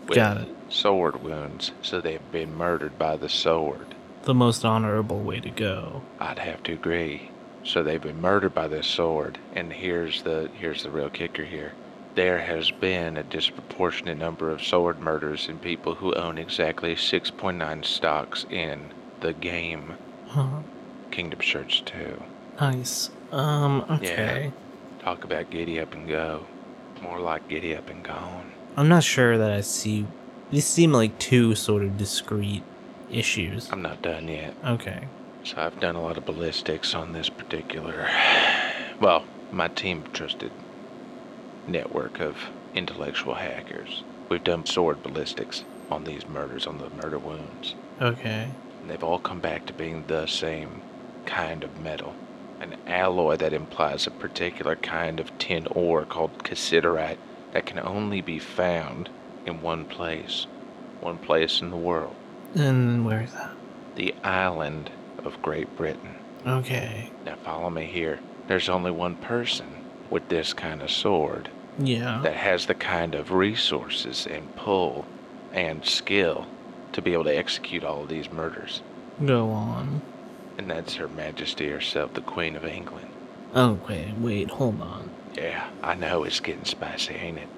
[0.08, 0.48] With Got it.
[0.68, 3.94] Sword wounds, so they've been murdered by the sword.
[4.24, 6.02] The most honorable way to go.
[6.18, 7.30] I'd have to agree.
[7.62, 11.72] So they've been murdered by this sword, and here's the here's the real kicker here.
[12.14, 17.84] There has been a disproportionate number of sword murders in people who own exactly 6.9
[17.84, 18.90] stocks in
[19.20, 19.94] the game
[20.34, 20.62] Huh.
[21.12, 22.20] Kingdom Shirts 2.
[22.60, 23.10] Nice.
[23.30, 23.84] Um.
[23.88, 24.52] Okay.
[25.00, 26.44] Talk about giddy up and go.
[27.02, 28.52] More like giddy up and gone.
[28.76, 30.06] I'm not sure that I see.
[30.50, 32.64] These seem like two sort of discrete
[33.12, 33.70] issues.
[33.70, 34.54] I'm not done yet.
[34.64, 35.06] Okay.
[35.44, 38.08] So I've done a lot of ballistics on this particular,
[39.00, 40.50] well, my team trusted
[41.66, 42.36] network of
[42.74, 44.02] intellectual hackers.
[44.28, 47.74] We've done sword ballistics on these murders, on the murder wounds.
[48.00, 48.48] Okay.
[48.80, 50.82] And they've all come back to being the same
[51.26, 52.14] kind of metal.
[52.60, 57.18] An alloy that implies a particular kind of tin ore called cassiterite
[57.52, 59.10] that can only be found
[59.46, 60.46] in one place.
[61.00, 62.14] One place in the world.
[62.54, 63.52] And where's that?
[63.96, 64.90] The island
[65.24, 66.14] of Great Britain.
[66.46, 67.10] Okay.
[67.24, 68.20] Now follow me here.
[68.46, 69.83] There's only one person
[70.14, 71.48] with this kind of sword
[71.78, 72.20] Yeah.
[72.22, 75.04] that has the kind of resources and pull
[75.52, 76.46] and skill
[76.92, 78.80] to be able to execute all of these murders.
[79.26, 80.00] Go on.
[80.56, 83.08] And that's Her Majesty herself, the Queen of England.
[83.56, 85.10] Okay, wait, hold on.
[85.36, 87.48] Yeah, I know it's getting spicy, ain't it?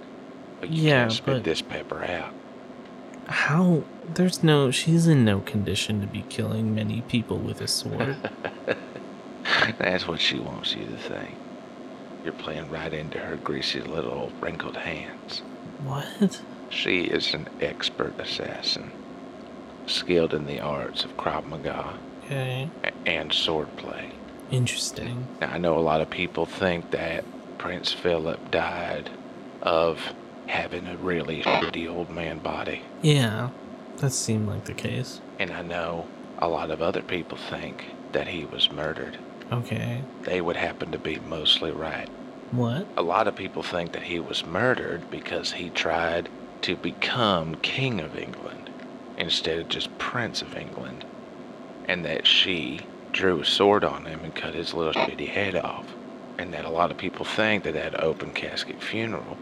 [0.61, 2.33] But you Yeah, can't spit this pepper out.
[3.27, 3.83] How?
[4.15, 4.71] There's no.
[4.71, 8.17] She's in no condition to be killing many people with a sword.
[9.79, 11.35] That's what she wants you to think.
[12.27, 15.43] You're playing right into her greasy little wrinkled hands.
[15.85, 16.43] what?
[16.71, 18.91] She is an expert assassin,
[19.87, 22.69] skilled in the arts of Krav Maga Okay.
[23.07, 24.11] and swordplay.
[24.51, 25.29] Interesting.
[25.41, 27.23] Now, I know a lot of people think that
[27.59, 29.09] Prince Philip died
[29.63, 30.13] of
[30.49, 32.83] having a really shitty old man body.
[33.03, 33.51] Yeah,
[33.99, 35.21] that seemed like the case.
[35.39, 36.07] And I know
[36.41, 39.17] a lot of other people think that he was murdered.
[39.51, 40.07] Okay.
[40.25, 42.11] They would happen to be mostly right.
[42.51, 42.89] What?
[42.97, 46.31] A lot of people think that he was murdered because he tried
[46.63, 48.71] to become King of England
[49.17, 51.07] instead of just Prince of England.
[51.85, 55.97] And that she drew a sword on him and cut his little shitty head off.
[56.39, 59.41] And that a lot of people think that that open casket funeral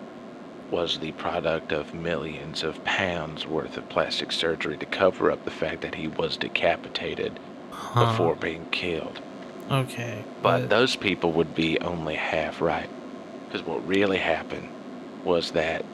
[0.70, 5.50] was the product of millions of pounds worth of plastic surgery to cover up the
[5.50, 7.40] fact that he was decapitated
[7.72, 8.06] Huh.
[8.06, 9.20] before being killed.
[9.70, 10.24] Okay.
[10.42, 12.88] But those people would be only half right.
[13.46, 14.68] Because what really happened
[15.24, 15.84] was that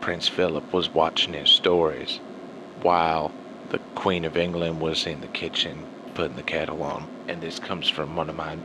[0.00, 2.20] Prince Philip was watching his stories
[2.82, 3.32] while
[3.70, 7.08] the Queen of England was in the kitchen putting the kettle on.
[7.26, 8.56] And this comes from one of my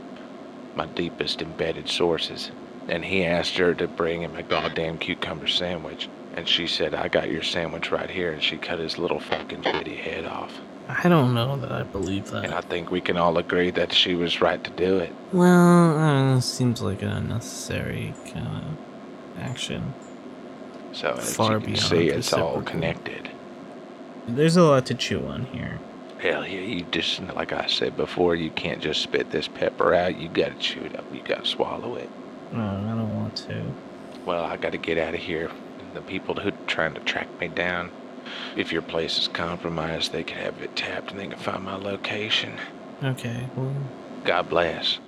[0.76, 2.50] my deepest embedded sources.
[2.88, 6.08] And he asked her to bring him a goddamn cucumber sandwich.
[6.34, 8.32] And she said, I got your sandwich right here.
[8.32, 10.60] And she cut his little fucking shitty head off.
[10.88, 12.44] I don't know that I believe that.
[12.44, 15.12] And I think we can all agree that she was right to do it.
[15.32, 19.94] Well, uh, seems like an unnecessary kind of action.
[20.92, 23.30] So as Far you can see, it's all connected.
[24.28, 25.80] There's a lot to chew on here.
[26.18, 30.16] Hell yeah, you just like I said before, you can't just spit this pepper out.
[30.16, 31.04] You gotta chew it up.
[31.12, 32.08] You gotta swallow it.
[32.52, 33.62] Oh, I don't want to.
[34.24, 35.50] Well, I gotta get out of here.
[35.92, 37.90] The people who are trying to track me down.
[38.56, 41.76] If your place is compromised, they can have it tapped and they can find my
[41.76, 42.54] location.
[43.02, 43.48] Okay.
[43.56, 43.74] Well.
[44.24, 44.98] God bless.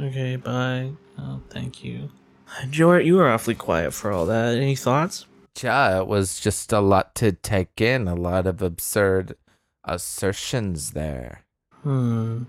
[0.00, 0.36] Okay.
[0.36, 0.92] Bye.
[1.18, 2.10] Oh, thank you.
[2.66, 4.56] Jort, you were awfully quiet for all that.
[4.56, 5.26] Any thoughts?
[5.62, 9.36] Yeah, it was just a lot to take in, a lot of absurd
[9.84, 11.44] assertions there.
[11.82, 12.44] Hmm.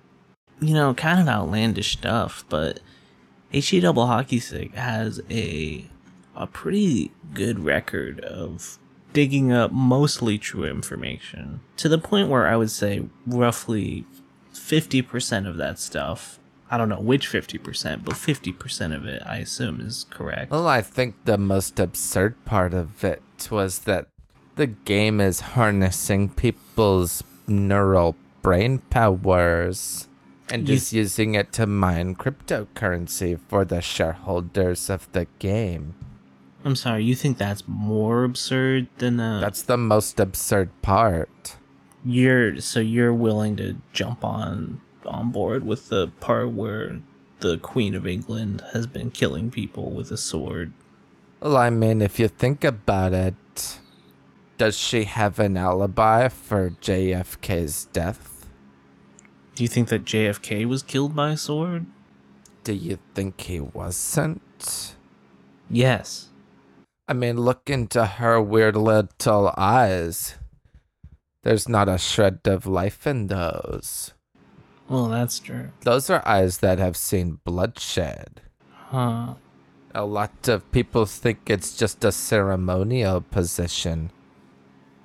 [0.60, 2.80] You know, kind of outlandish stuff, but
[3.52, 5.86] HE Double Hockey Stick has a
[6.36, 8.78] a pretty good record of
[9.18, 14.06] digging up mostly true information to the point where I would say roughly
[14.54, 16.38] 50% of that stuff.
[16.70, 20.52] I don't know which 50%, but 50% of it I assume is correct.
[20.52, 24.08] Well, I think the most absurd part of it was that
[24.56, 30.08] the game is harnessing people's neural brain powers
[30.52, 35.96] and You- just using it to mine cryptocurrency for the shareholders of the game.
[36.66, 41.56] I'm sorry, you think that's more absurd than uh That's the most absurd part.
[42.06, 47.00] you're so you're willing to jump on on board with the part where
[47.40, 50.74] the Queen of England has been killing people with a sword.
[51.40, 53.80] Well, I mean, if you think about it,
[54.58, 58.48] does she have an alibi for JFK's death?
[59.54, 61.86] Do you think that JFK was killed by a sword?
[62.64, 64.96] Do you think he wasn't?
[65.70, 66.27] Yes.
[67.08, 70.36] I mean, look into her weird little eyes.
[71.44, 74.14] There's not a shred of life in those.
[74.90, 75.70] Well, that's true.
[75.82, 78.42] Those are eyes that have seen bloodshed.
[78.72, 79.36] Huh.
[79.96, 84.12] A lot of people think it's just a ceremonial position,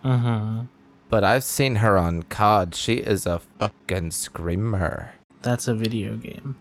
[0.05, 0.65] Uh-huh.
[1.09, 2.75] but I've seen her on COD.
[2.75, 5.13] She is a fucking screamer.
[5.43, 6.57] That's a video game.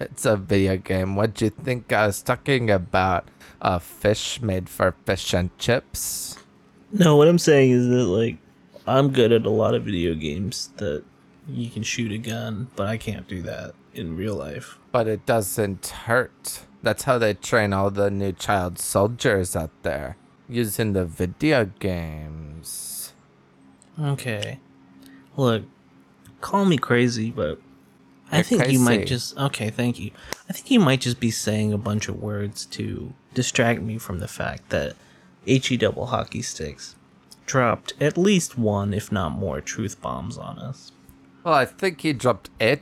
[0.00, 1.16] It's a video game.
[1.16, 3.28] What'd you think I was talking about?
[3.60, 6.38] A fish made for fish and chips?
[6.92, 8.36] No, what I'm saying is that like
[8.86, 11.04] I'm good at a lot of video games that
[11.48, 14.78] you can shoot a gun, but I can't do that in real life.
[14.92, 16.64] But it doesn't hurt.
[16.82, 20.16] That's how they train all the new child soldiers out there,
[20.48, 23.12] using the video games.
[24.00, 24.60] Okay.
[25.36, 25.64] Look,
[26.40, 27.58] call me crazy, but
[28.30, 30.10] I think you might just okay, thank you.
[30.48, 34.18] I think you might just be saying a bunch of words to distract me from
[34.18, 34.96] the fact that
[35.44, 36.96] HE double hockey sticks
[37.46, 40.92] dropped at least one, if not more, truth bombs on us.
[41.44, 42.80] Well, I think he dropped a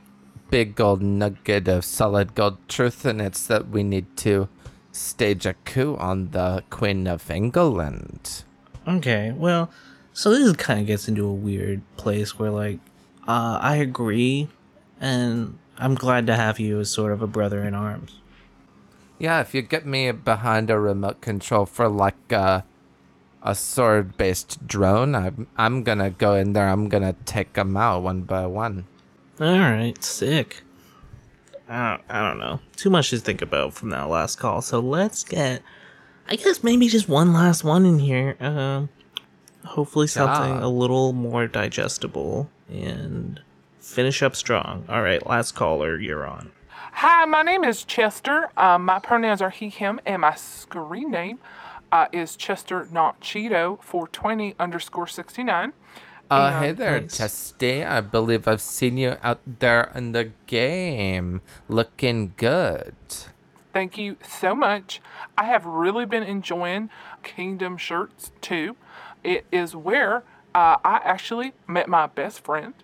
[0.51, 4.49] big gold nugget of solid gold truth, and it's that we need to
[4.93, 8.45] stage a coup on the Queen of England.
[8.87, 9.71] Okay, well,
[10.13, 12.79] so this kind of gets into a weird place where, like,
[13.27, 14.49] uh, I agree,
[15.01, 18.21] and I'm glad to have you as sort of a brother in arms.
[19.19, 22.65] Yeah, if you get me behind a remote control for like a,
[23.43, 28.03] a sword based drone, I'm, I'm gonna go in there, I'm gonna take them out
[28.03, 28.87] one by one.
[29.41, 30.63] All right, sick.
[31.69, 32.61] I don't, I don't know.
[32.77, 34.61] Too much to think about from that last call.
[34.63, 35.63] So let's get,
[36.29, 38.37] I guess maybe just one last one in here.
[38.39, 38.91] Um,
[39.65, 40.65] hopefully something Yeah.
[40.65, 43.41] a little more digestible and
[43.85, 44.85] finish up strong.
[44.89, 46.51] All right, last caller, you're on.
[46.93, 48.51] Hi, my name is Chester.
[48.57, 51.39] Um, my pronouns are he, him, and my screen name
[51.93, 55.73] uh, is Chester Not Cheeto 420 underscore 69.
[56.31, 57.19] Uh, Yeah, hey there, nice.
[57.19, 57.85] Chesty.
[57.85, 62.95] I believe I've seen you out there in the game, looking good.
[63.73, 65.03] Thank you so much.
[65.37, 66.91] I have really been enjoying
[67.23, 68.77] Kingdom Shirts 2.
[69.25, 70.23] It is where
[70.55, 72.75] uh, I actually met my best friend.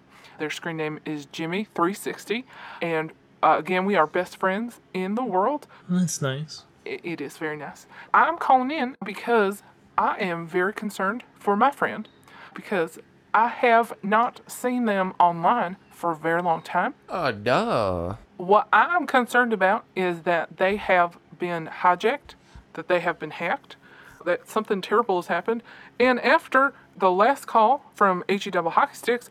[0.41, 2.45] Their screen name is Jimmy360.
[2.81, 3.13] And
[3.43, 5.67] uh, again, we are best friends in the world.
[5.89, 6.65] That's nice.
[6.87, 7.87] I- it is very nice.
[8.15, 9.63] I'm calling in because
[9.99, 12.09] I am very concerned for my friend
[12.55, 12.99] because
[13.35, 16.95] I have not seen them online for a very long time.
[17.11, 18.17] Oh duh.
[18.39, 22.35] What I'm concerned about is that they have been hijacked,
[22.73, 23.77] that they have been hacked,
[24.25, 25.63] that something terrible has happened.
[26.01, 29.29] And after the last call from HE Double Hockey Sticks,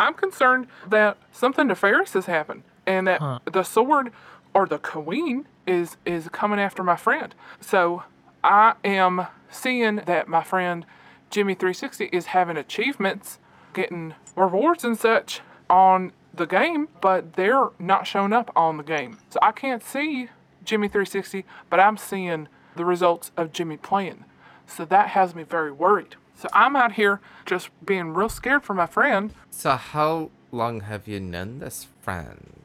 [0.00, 4.12] I'm concerned that something nefarious has happened and that the sword
[4.54, 7.34] or the queen is is coming after my friend.
[7.60, 8.04] So
[8.42, 10.86] I am seeing that my friend
[11.30, 13.38] Jimmy360 is having achievements,
[13.74, 19.18] getting rewards and such on the game, but they're not showing up on the game.
[19.28, 20.28] So I can't see
[20.64, 24.24] Jimmy360, but I'm seeing the results of Jimmy playing.
[24.66, 26.16] So that has me very worried.
[26.38, 29.34] So I'm out here just being real scared for my friend.
[29.50, 32.62] So how long have you known this friend?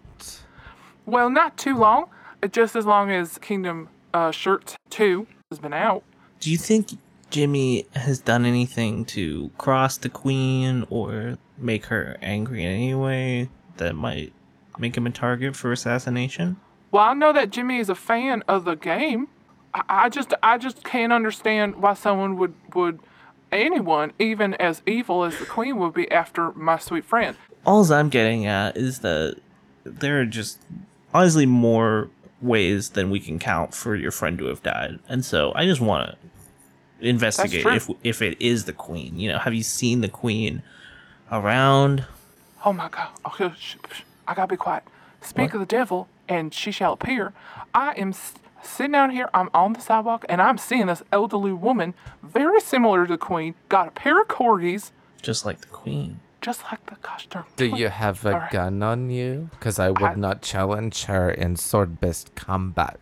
[1.07, 2.05] Well, not too long,
[2.51, 6.03] just as long as Kingdom uh, Shirts 2 has been out.
[6.39, 6.89] Do you think
[7.31, 13.49] Jimmy has done anything to cross the queen or make her angry in any way
[13.77, 14.33] that might
[14.77, 16.57] make him a target for assassination?
[16.91, 19.29] Well, I know that Jimmy is a fan of the game.
[19.73, 22.99] I, I just I just can't understand why someone would would
[23.53, 27.35] anyone, even as evil as the queen, would be after my sweet friend.
[27.65, 29.37] All I'm getting at is that
[29.83, 30.59] there are just
[31.13, 32.09] honestly more
[32.41, 35.79] ways than we can count for your friend to have died, and so I just
[35.81, 36.09] want
[36.99, 39.17] to investigate if if it is the queen.
[39.19, 40.61] You know, have you seen the queen
[41.31, 42.05] around?
[42.65, 43.09] Oh my God!
[43.25, 44.83] Oh, okay, sh- sh- I gotta be quiet.
[45.21, 47.33] Speak of the devil, and she shall appear.
[47.73, 48.33] I am s-
[48.63, 49.29] sitting down here.
[49.33, 53.55] I'm on the sidewalk, and I'm seeing this elderly woman, very similar to the queen,
[53.69, 54.91] got a pair of corgis,
[55.21, 56.19] Just like the queen.
[56.41, 57.45] just like the gosh darn.
[57.55, 57.81] Do queen.
[57.81, 58.51] you have a Alright.
[58.51, 59.49] gun on you?
[59.51, 62.99] Because I would I- not challenge her in sword based combat.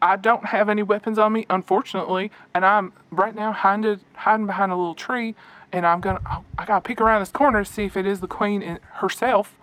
[0.00, 4.70] I don't have any weapons on me, unfortunately, and I'm right now hiding hiding behind
[4.70, 5.34] a little tree,
[5.72, 8.20] and I'm gonna oh, I gotta peek around this corner to see if it is
[8.20, 9.56] the queen in herself,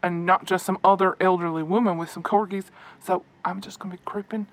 [0.00, 2.66] and not just some other elderly woman with some corgis.
[3.00, 4.46] So I'm just gonna be creeping,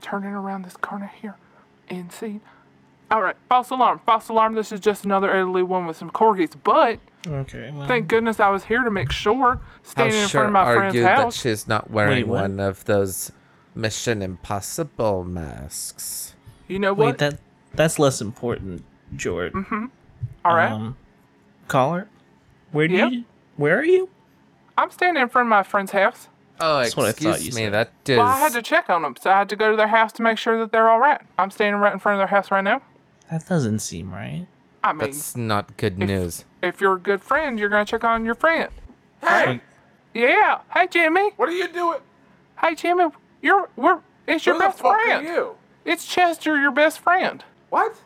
[0.00, 1.36] turning around this corner here,
[1.88, 2.40] and see.
[3.10, 4.54] All right, false alarm, false alarm.
[4.54, 7.70] This is just another elderly woman with some corgis, but Okay.
[7.74, 10.52] Well, thank goodness I was here to make sure, How standing in sure front of
[10.52, 11.36] my are friend's you that house.
[11.40, 12.42] she's not wearing what?
[12.42, 13.32] one of those
[13.74, 16.34] Mission Impossible masks?
[16.68, 17.06] You know what?
[17.06, 17.38] wait, that
[17.74, 18.84] that's less important,
[19.16, 19.52] George.
[19.52, 19.86] Mm-hmm.
[20.44, 20.70] All right.
[20.72, 20.96] Um,
[21.66, 22.08] caller,
[22.72, 23.12] where do Yep.
[23.12, 23.24] you?
[23.56, 24.08] Where are you?
[24.76, 26.28] I'm standing in front of my friend's house.
[26.60, 27.62] Oh, That's what I excuse thought you me.
[27.64, 27.72] said.
[27.72, 28.18] That is.
[28.18, 30.12] Well, I had to check on them, so I had to go to their house
[30.14, 31.20] to make sure that they're all right.
[31.38, 32.82] I'm standing right in front of their house right now.
[33.30, 34.46] That doesn't seem right.
[34.82, 36.44] I mean, That's not good if- news.
[36.62, 38.70] if you're a good friend, you're gonna check on your friend.
[39.20, 39.60] Hey,
[40.14, 40.60] Yeah.
[40.72, 41.30] Hey, Jimmy.
[41.36, 42.00] what are you doing?
[42.60, 43.06] Hey, Jimmy.
[43.42, 45.26] You're we're it's your Who the best fuck friend.
[45.26, 45.56] are you?
[45.84, 47.96] It's Chester, your best friend What?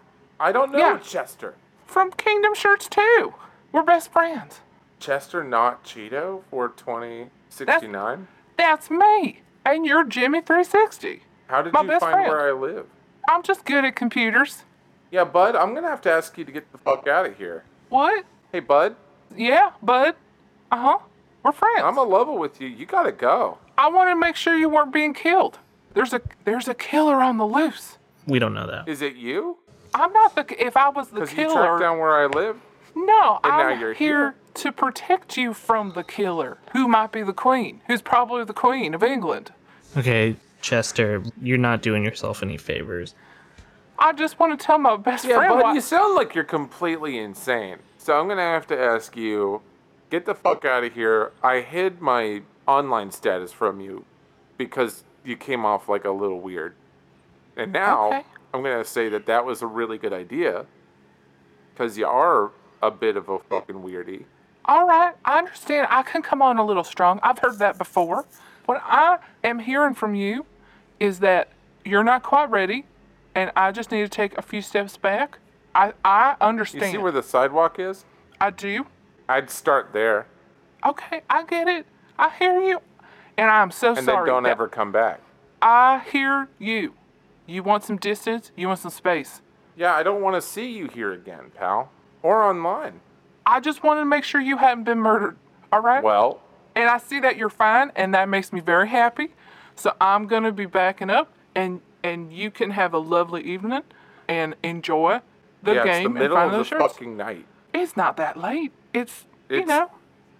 [0.41, 0.99] I don't know Yeah.
[0.99, 1.55] Chester.
[1.87, 3.35] from Kingdom Shirts 2.
[3.71, 4.61] We're best friends.
[4.99, 8.29] Chester not Cheeto for 2069?
[8.63, 9.41] That's me.
[9.67, 11.19] And you're Jimmy360.
[11.49, 12.29] How did my you best find friend.
[12.29, 12.87] where I live?
[13.29, 14.63] I'm just good at computers.
[15.11, 17.65] Yeah, Bud, I'm gonna have to ask you to get the fuck out of here.
[17.89, 18.25] What?
[18.53, 18.95] Hey, Bud,
[19.37, 20.15] Yeah, bud.
[20.71, 20.99] Uh huh.
[21.43, 21.83] We're friends.
[21.83, 22.69] I'm a level with you.
[22.69, 23.59] You gotta go.
[23.77, 25.59] I wanted to make sure you weren't being killed.
[25.95, 27.99] There's a there's a killer on the loose.
[28.29, 28.89] We don't know that.
[28.89, 29.59] Is it you?
[29.93, 30.65] I'm not the.
[30.65, 32.59] If I was the Because you killer, tracked down where I live.
[32.95, 34.35] No, and I'm you're here, here.
[34.55, 38.95] to protect you from the killer, who might be the queen, who's probably the queen
[38.95, 39.53] of England.
[39.97, 43.15] Okay, Chester, you're not doing yourself any favors.
[43.99, 45.55] I just want to tell my best Yeah, friend.
[45.55, 47.79] Bud, why- you sound like you're completely insane.
[47.99, 49.63] So I'm gonna have to ask you,
[50.11, 51.33] get the fuck out of here.
[51.43, 54.05] I hid my online status from you
[54.59, 56.75] because you came off like a little weird.
[57.57, 58.25] And now Okay.
[58.53, 60.67] I'm gonna say that that was a really good idea
[61.75, 62.51] because you are
[62.83, 64.25] a bit of a fucking weirdie.
[64.65, 65.89] All right, I understand.
[65.91, 67.21] I can come on a little strong.
[67.23, 68.25] I've heard that before.
[68.67, 70.45] What I am hearing from you
[71.01, 71.49] is that
[71.85, 72.85] you're not quite ready,
[73.35, 75.39] and I just need to take a few steps back.
[75.75, 76.93] I I understand You understand.
[76.93, 78.05] see where the sidewalk is?
[78.41, 78.87] I do.
[79.29, 80.27] I'd start there
[80.85, 81.87] Okay, I get it.
[82.19, 82.81] I hear you,
[83.37, 83.99] and I'm so sorry.
[83.99, 84.17] and sorry.
[84.27, 85.21] then don't that- ever come back.
[85.61, 86.95] I hear you.
[87.47, 88.51] You want some distance.
[88.57, 89.43] You want some space.
[89.77, 91.91] Yeah, I don't want to see you here again, pal.
[92.23, 93.01] Or online.
[93.45, 95.37] I just wanted to make sure you hadn't been murdered.
[95.73, 96.03] All right.
[96.03, 96.41] Well,
[96.75, 99.31] and I see that you're fine, and that makes me very happy.
[99.75, 103.83] So I'm gonna be backing up, and and you can have a lovely evening
[104.29, 105.21] and enjoy
[105.63, 106.83] the yeah, it's game the and middle find of the shirts.
[106.95, 107.47] fucking night.
[107.73, 108.73] It's not that late.
[108.93, 109.91] It's, you know.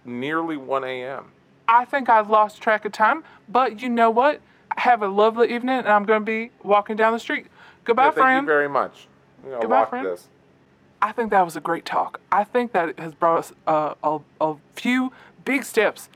[0.05, 1.31] Nearly 1 a.m.
[1.67, 4.41] I think I've lost track of time, but you know what?
[4.77, 7.47] Have a lovely evening, and I'm gonna be walking down the street.
[7.85, 8.43] Goodbye, Yeah, thank friend.
[8.45, 9.07] you very much.
[9.61, 10.05] Goodbye, friend.
[10.07, 10.27] this.
[11.03, 12.21] I think that was a great talk.
[12.31, 15.11] I think that has brought us uh, a, a few
[15.43, 16.07] big steps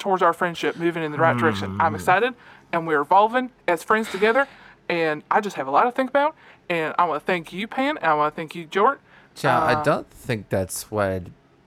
[0.00, 1.80] towards our friendship moving in the right direction.
[1.80, 2.34] I'm excited,
[2.72, 4.48] and we're evolving as friends together.
[4.88, 6.34] And I just have a lot to think about.
[6.68, 7.98] And I want to thank you, Pan.
[7.98, 8.98] And I want to thank you, Jort.
[9.42, 11.22] Yeah, Uh, I don't think that's what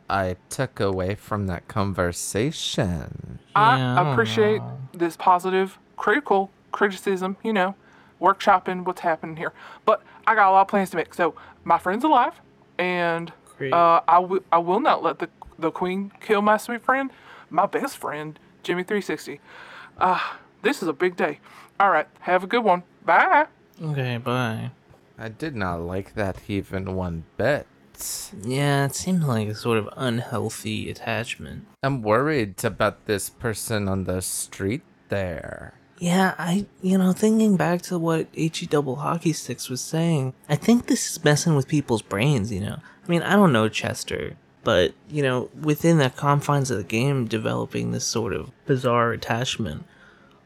[0.10, 3.40] I took away from that conversation.
[3.56, 4.62] I I don't appreciate
[4.94, 7.76] this positive, critical criticism, you know,
[8.22, 9.54] workshopping what's happening here.
[9.86, 11.14] But I got a lot of plans to make.
[11.14, 12.42] So my friend's alive,
[12.78, 13.74] and Great.
[13.74, 17.12] uh, I, w- I will not let the, the queen kill my sweet friend,
[17.50, 19.40] my best friend, Jimmy360.
[19.98, 20.20] Uh,
[20.62, 21.40] this is a big day.
[21.80, 22.84] All right, have a good one.
[23.06, 23.48] Bye.
[23.82, 24.72] Okay, bye.
[25.18, 27.68] I did not like that even one bit.
[28.44, 31.66] Yeah, it seemed like a sort of unhealthy attachment.
[31.82, 35.76] I'm worried about this person on the street there.
[35.98, 40.56] Yeah, I, you know, thinking back to what HE Double Hockey Sticks was saying, I
[40.56, 42.78] think this is messing with people's brains, you know?
[43.04, 47.26] I mean, I don't know Chester, but, you know, within the confines of the game,
[47.28, 49.86] developing this sort of bizarre attachment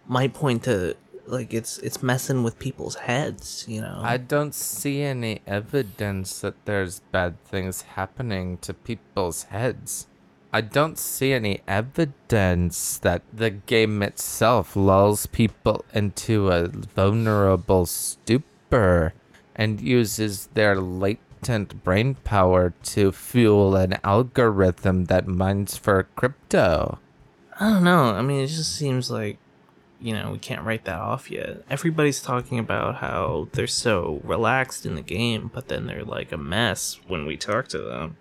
[0.08, 0.96] might point to,
[1.26, 4.02] like, it's it's messing with people's heads, you know?
[4.04, 10.06] I don't see any evidence that there's bad things happening to people's heads.
[10.52, 19.14] I don't see any evidence that the game itself lulls people into a vulnerable stupor
[19.56, 26.98] and uses their latent brain power to fuel an algorithm that mines for crypto.
[27.60, 28.16] I don't know.
[28.16, 29.38] I mean, it just seems like,
[30.02, 31.64] you know, we can't write that off yet.
[31.70, 36.38] Everybody's talking about how they're so relaxed in the game, but then they're like a
[36.38, 38.18] mess when we talk to them.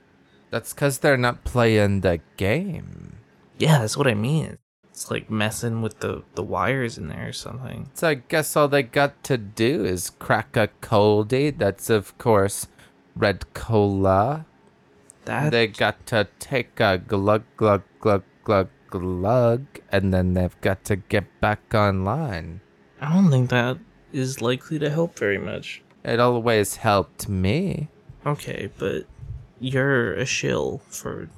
[0.50, 3.18] That's because they're not playing the game.
[3.58, 4.58] Yeah, that's what I mean.
[4.90, 7.90] It's like messing with the, the wires in there or something.
[7.94, 11.56] So I guess all they got to do is crack a coldie.
[11.56, 12.66] That's of course
[13.14, 14.46] red cola.
[15.24, 20.84] That They got to take a glug glug glug glug glug, and then they've got
[20.86, 22.60] to get back online.
[23.00, 23.78] I don't think that
[24.12, 25.82] is likely to help very much.
[26.04, 27.88] It always helped me.
[28.26, 29.04] Okay, but
[29.60, 31.28] you're a shill for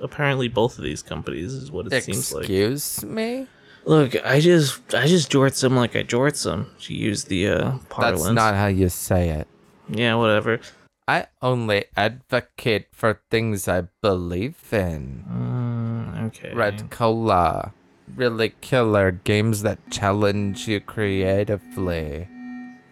[0.00, 2.42] apparently both of these companies is what it seems like.
[2.42, 3.46] Excuse me.
[3.84, 6.70] Look, I just I just jorts them like I jorts them.
[6.82, 8.22] To use the uh parlance.
[8.22, 9.48] That's not how you say it.
[9.88, 10.60] Yeah, whatever.
[11.08, 15.24] I only advocate for things I believe in.
[15.28, 16.54] Mm, okay.
[16.54, 17.72] Red Cola.
[18.14, 22.28] Really killer games that challenge you creatively.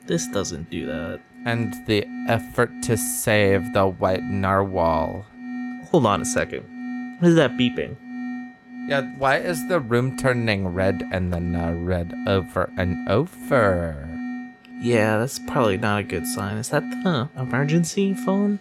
[0.07, 1.21] This doesn't do that.
[1.45, 5.25] And the effort to save the white narwhal.
[5.91, 6.65] Hold on a second.
[7.19, 7.97] What is that beeping?
[8.89, 14.07] Yeah, why is the room turning red and then uh, red over and over?
[14.81, 16.57] Yeah, that's probably not a good sign.
[16.57, 18.59] Is that the emergency phone?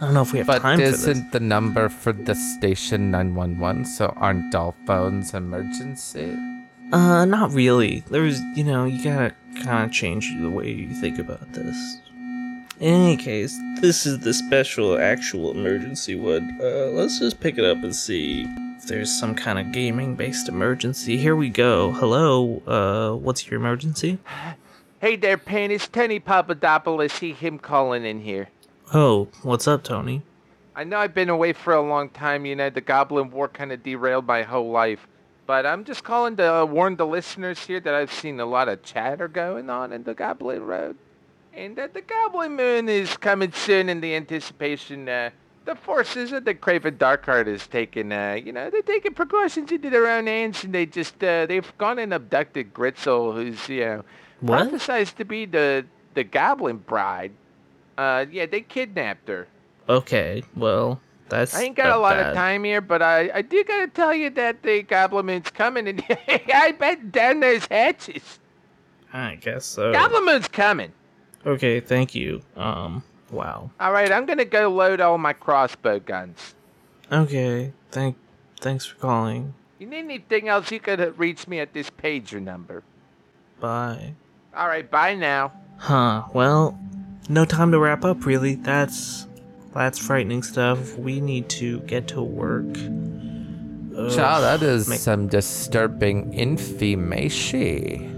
[0.00, 1.06] I don't know if we have But time for this.
[1.06, 3.84] isn't the number for the station 911?
[3.86, 6.36] So aren't all phones emergency?
[6.92, 8.00] Uh, not really.
[8.10, 9.34] There's, you know, you gotta
[9.64, 11.98] kind of change the way you think about this.
[12.80, 16.58] In any case, this is the special actual emergency one.
[16.60, 18.44] Uh, let's just pick it up and see
[18.76, 21.16] if there's some kind of gaming based emergency.
[21.16, 21.92] Here we go.
[21.92, 24.18] Hello, uh, what's your emergency?
[25.00, 25.70] Hey there, Pan.
[25.70, 27.12] It's Tony Papadopoulos.
[27.12, 28.48] See him calling in here.
[28.92, 30.22] Oh, what's up, Tony?
[30.74, 32.44] I know I've been away for a long time.
[32.44, 35.06] You know, the Goblin War kind of derailed my whole life.
[35.46, 38.82] But I'm just calling to warn the listeners here that I've seen a lot of
[38.82, 40.96] chatter going on in the Goblin Road.
[41.54, 45.08] And that the Goblin Moon is coming soon in the anticipation.
[45.08, 45.30] Uh,
[45.64, 49.90] the forces of the Craven Darkheart is taking, uh, you know, they're taking precautions into
[49.90, 50.64] their own hands.
[50.64, 54.04] And they just, uh, they've gone and abducted Gritzel, who's, you know,
[54.40, 54.68] What?
[54.70, 55.84] prophesized to be the,
[56.14, 57.32] the Goblin Bride.
[57.98, 59.46] Uh, yeah, they kidnapped her.
[59.88, 61.00] Okay, well,
[61.32, 61.54] that's.
[61.54, 62.28] I ain't got a lot bad.
[62.28, 65.88] of time here, but I, I do gotta tell you that the Goblin Moon's coming,
[65.88, 68.38] and I bet down those hatches.
[69.12, 69.92] I guess so.
[69.92, 70.92] Goblin Moon's coming.
[71.44, 72.42] Okay, thank you.
[72.56, 73.70] Um, wow.
[73.80, 76.54] All right, I'm gonna go load all my crossbow guns.
[77.10, 78.16] Okay, thank,
[78.60, 79.54] thanks for calling.
[79.78, 82.84] You need anything else, you could reach me at this pager number.
[83.58, 84.14] Bye.
[84.54, 85.52] All right, bye now.
[85.78, 86.24] Huh.
[86.32, 86.78] Well,
[87.28, 88.54] no time to wrap up, really.
[88.54, 89.26] That's
[89.74, 90.96] that's frightening stuff.
[90.98, 92.76] We need to get to work.
[93.96, 94.10] Ugh.
[94.14, 98.08] Child, that is Make- some disturbing information.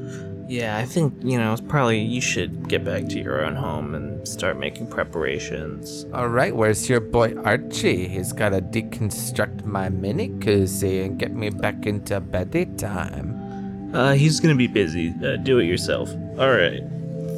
[0.48, 1.52] Yeah, I think you know.
[1.52, 6.04] It's probably you should get back to your own home and start making preparations.
[6.12, 8.06] All right, where's your boy Archie?
[8.08, 13.90] He's got to deconstruct my mini koozie and get me back into beddy time.
[13.94, 15.14] Uh, he's gonna be busy.
[15.24, 16.10] Uh, do it yourself.
[16.38, 16.82] All right.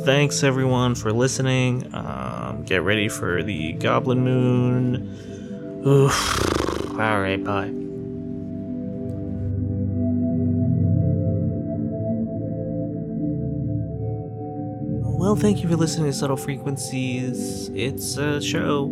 [0.07, 1.92] Thanks everyone for listening.
[1.92, 5.82] Um, get ready for the Goblin Moon.
[5.84, 6.90] Oof.
[6.92, 7.42] All right.
[7.42, 7.72] Bye.
[15.18, 17.68] Well, thank you for listening to Subtle Frequencies.
[17.74, 18.84] It's a show,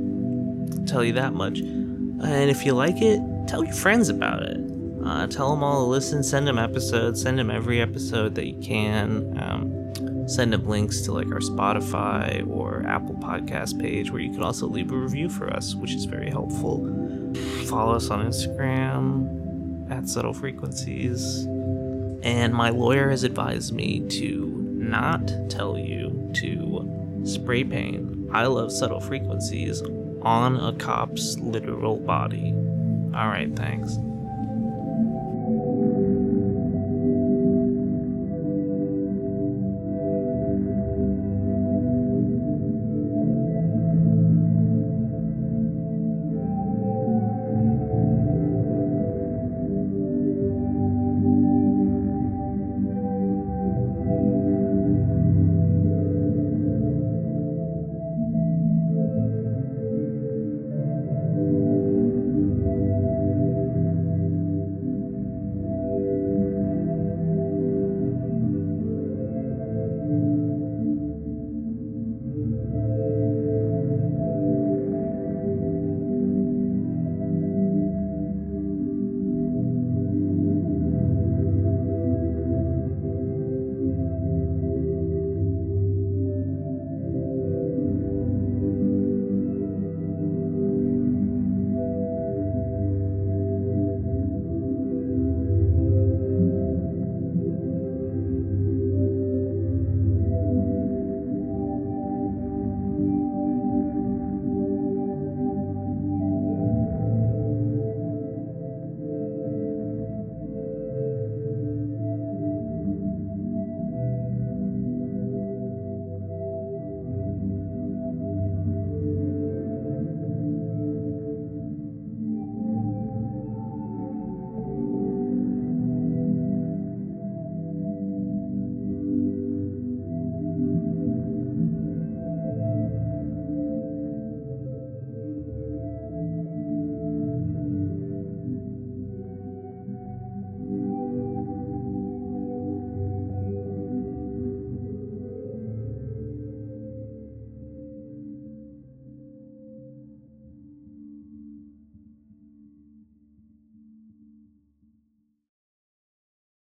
[0.73, 1.61] I'll tell you that much.
[1.61, 4.59] And if you like it, tell your friends about it.
[5.05, 8.61] Uh, tell them all to listen, send them episodes, send them every episode that you
[8.61, 9.41] can.
[9.41, 9.84] Um,
[10.27, 14.67] send up links to like our Spotify or Apple Podcast page where you can also
[14.67, 16.85] leave a review for us, which is very helpful.
[17.67, 21.45] Follow us on Instagram at Subtle Frequencies.
[22.23, 28.73] And my lawyer has advised me to not tell you to spray paint I love
[28.73, 29.81] subtle frequencies
[30.23, 32.53] on a cop's literal body.
[33.15, 33.97] Alright, thanks.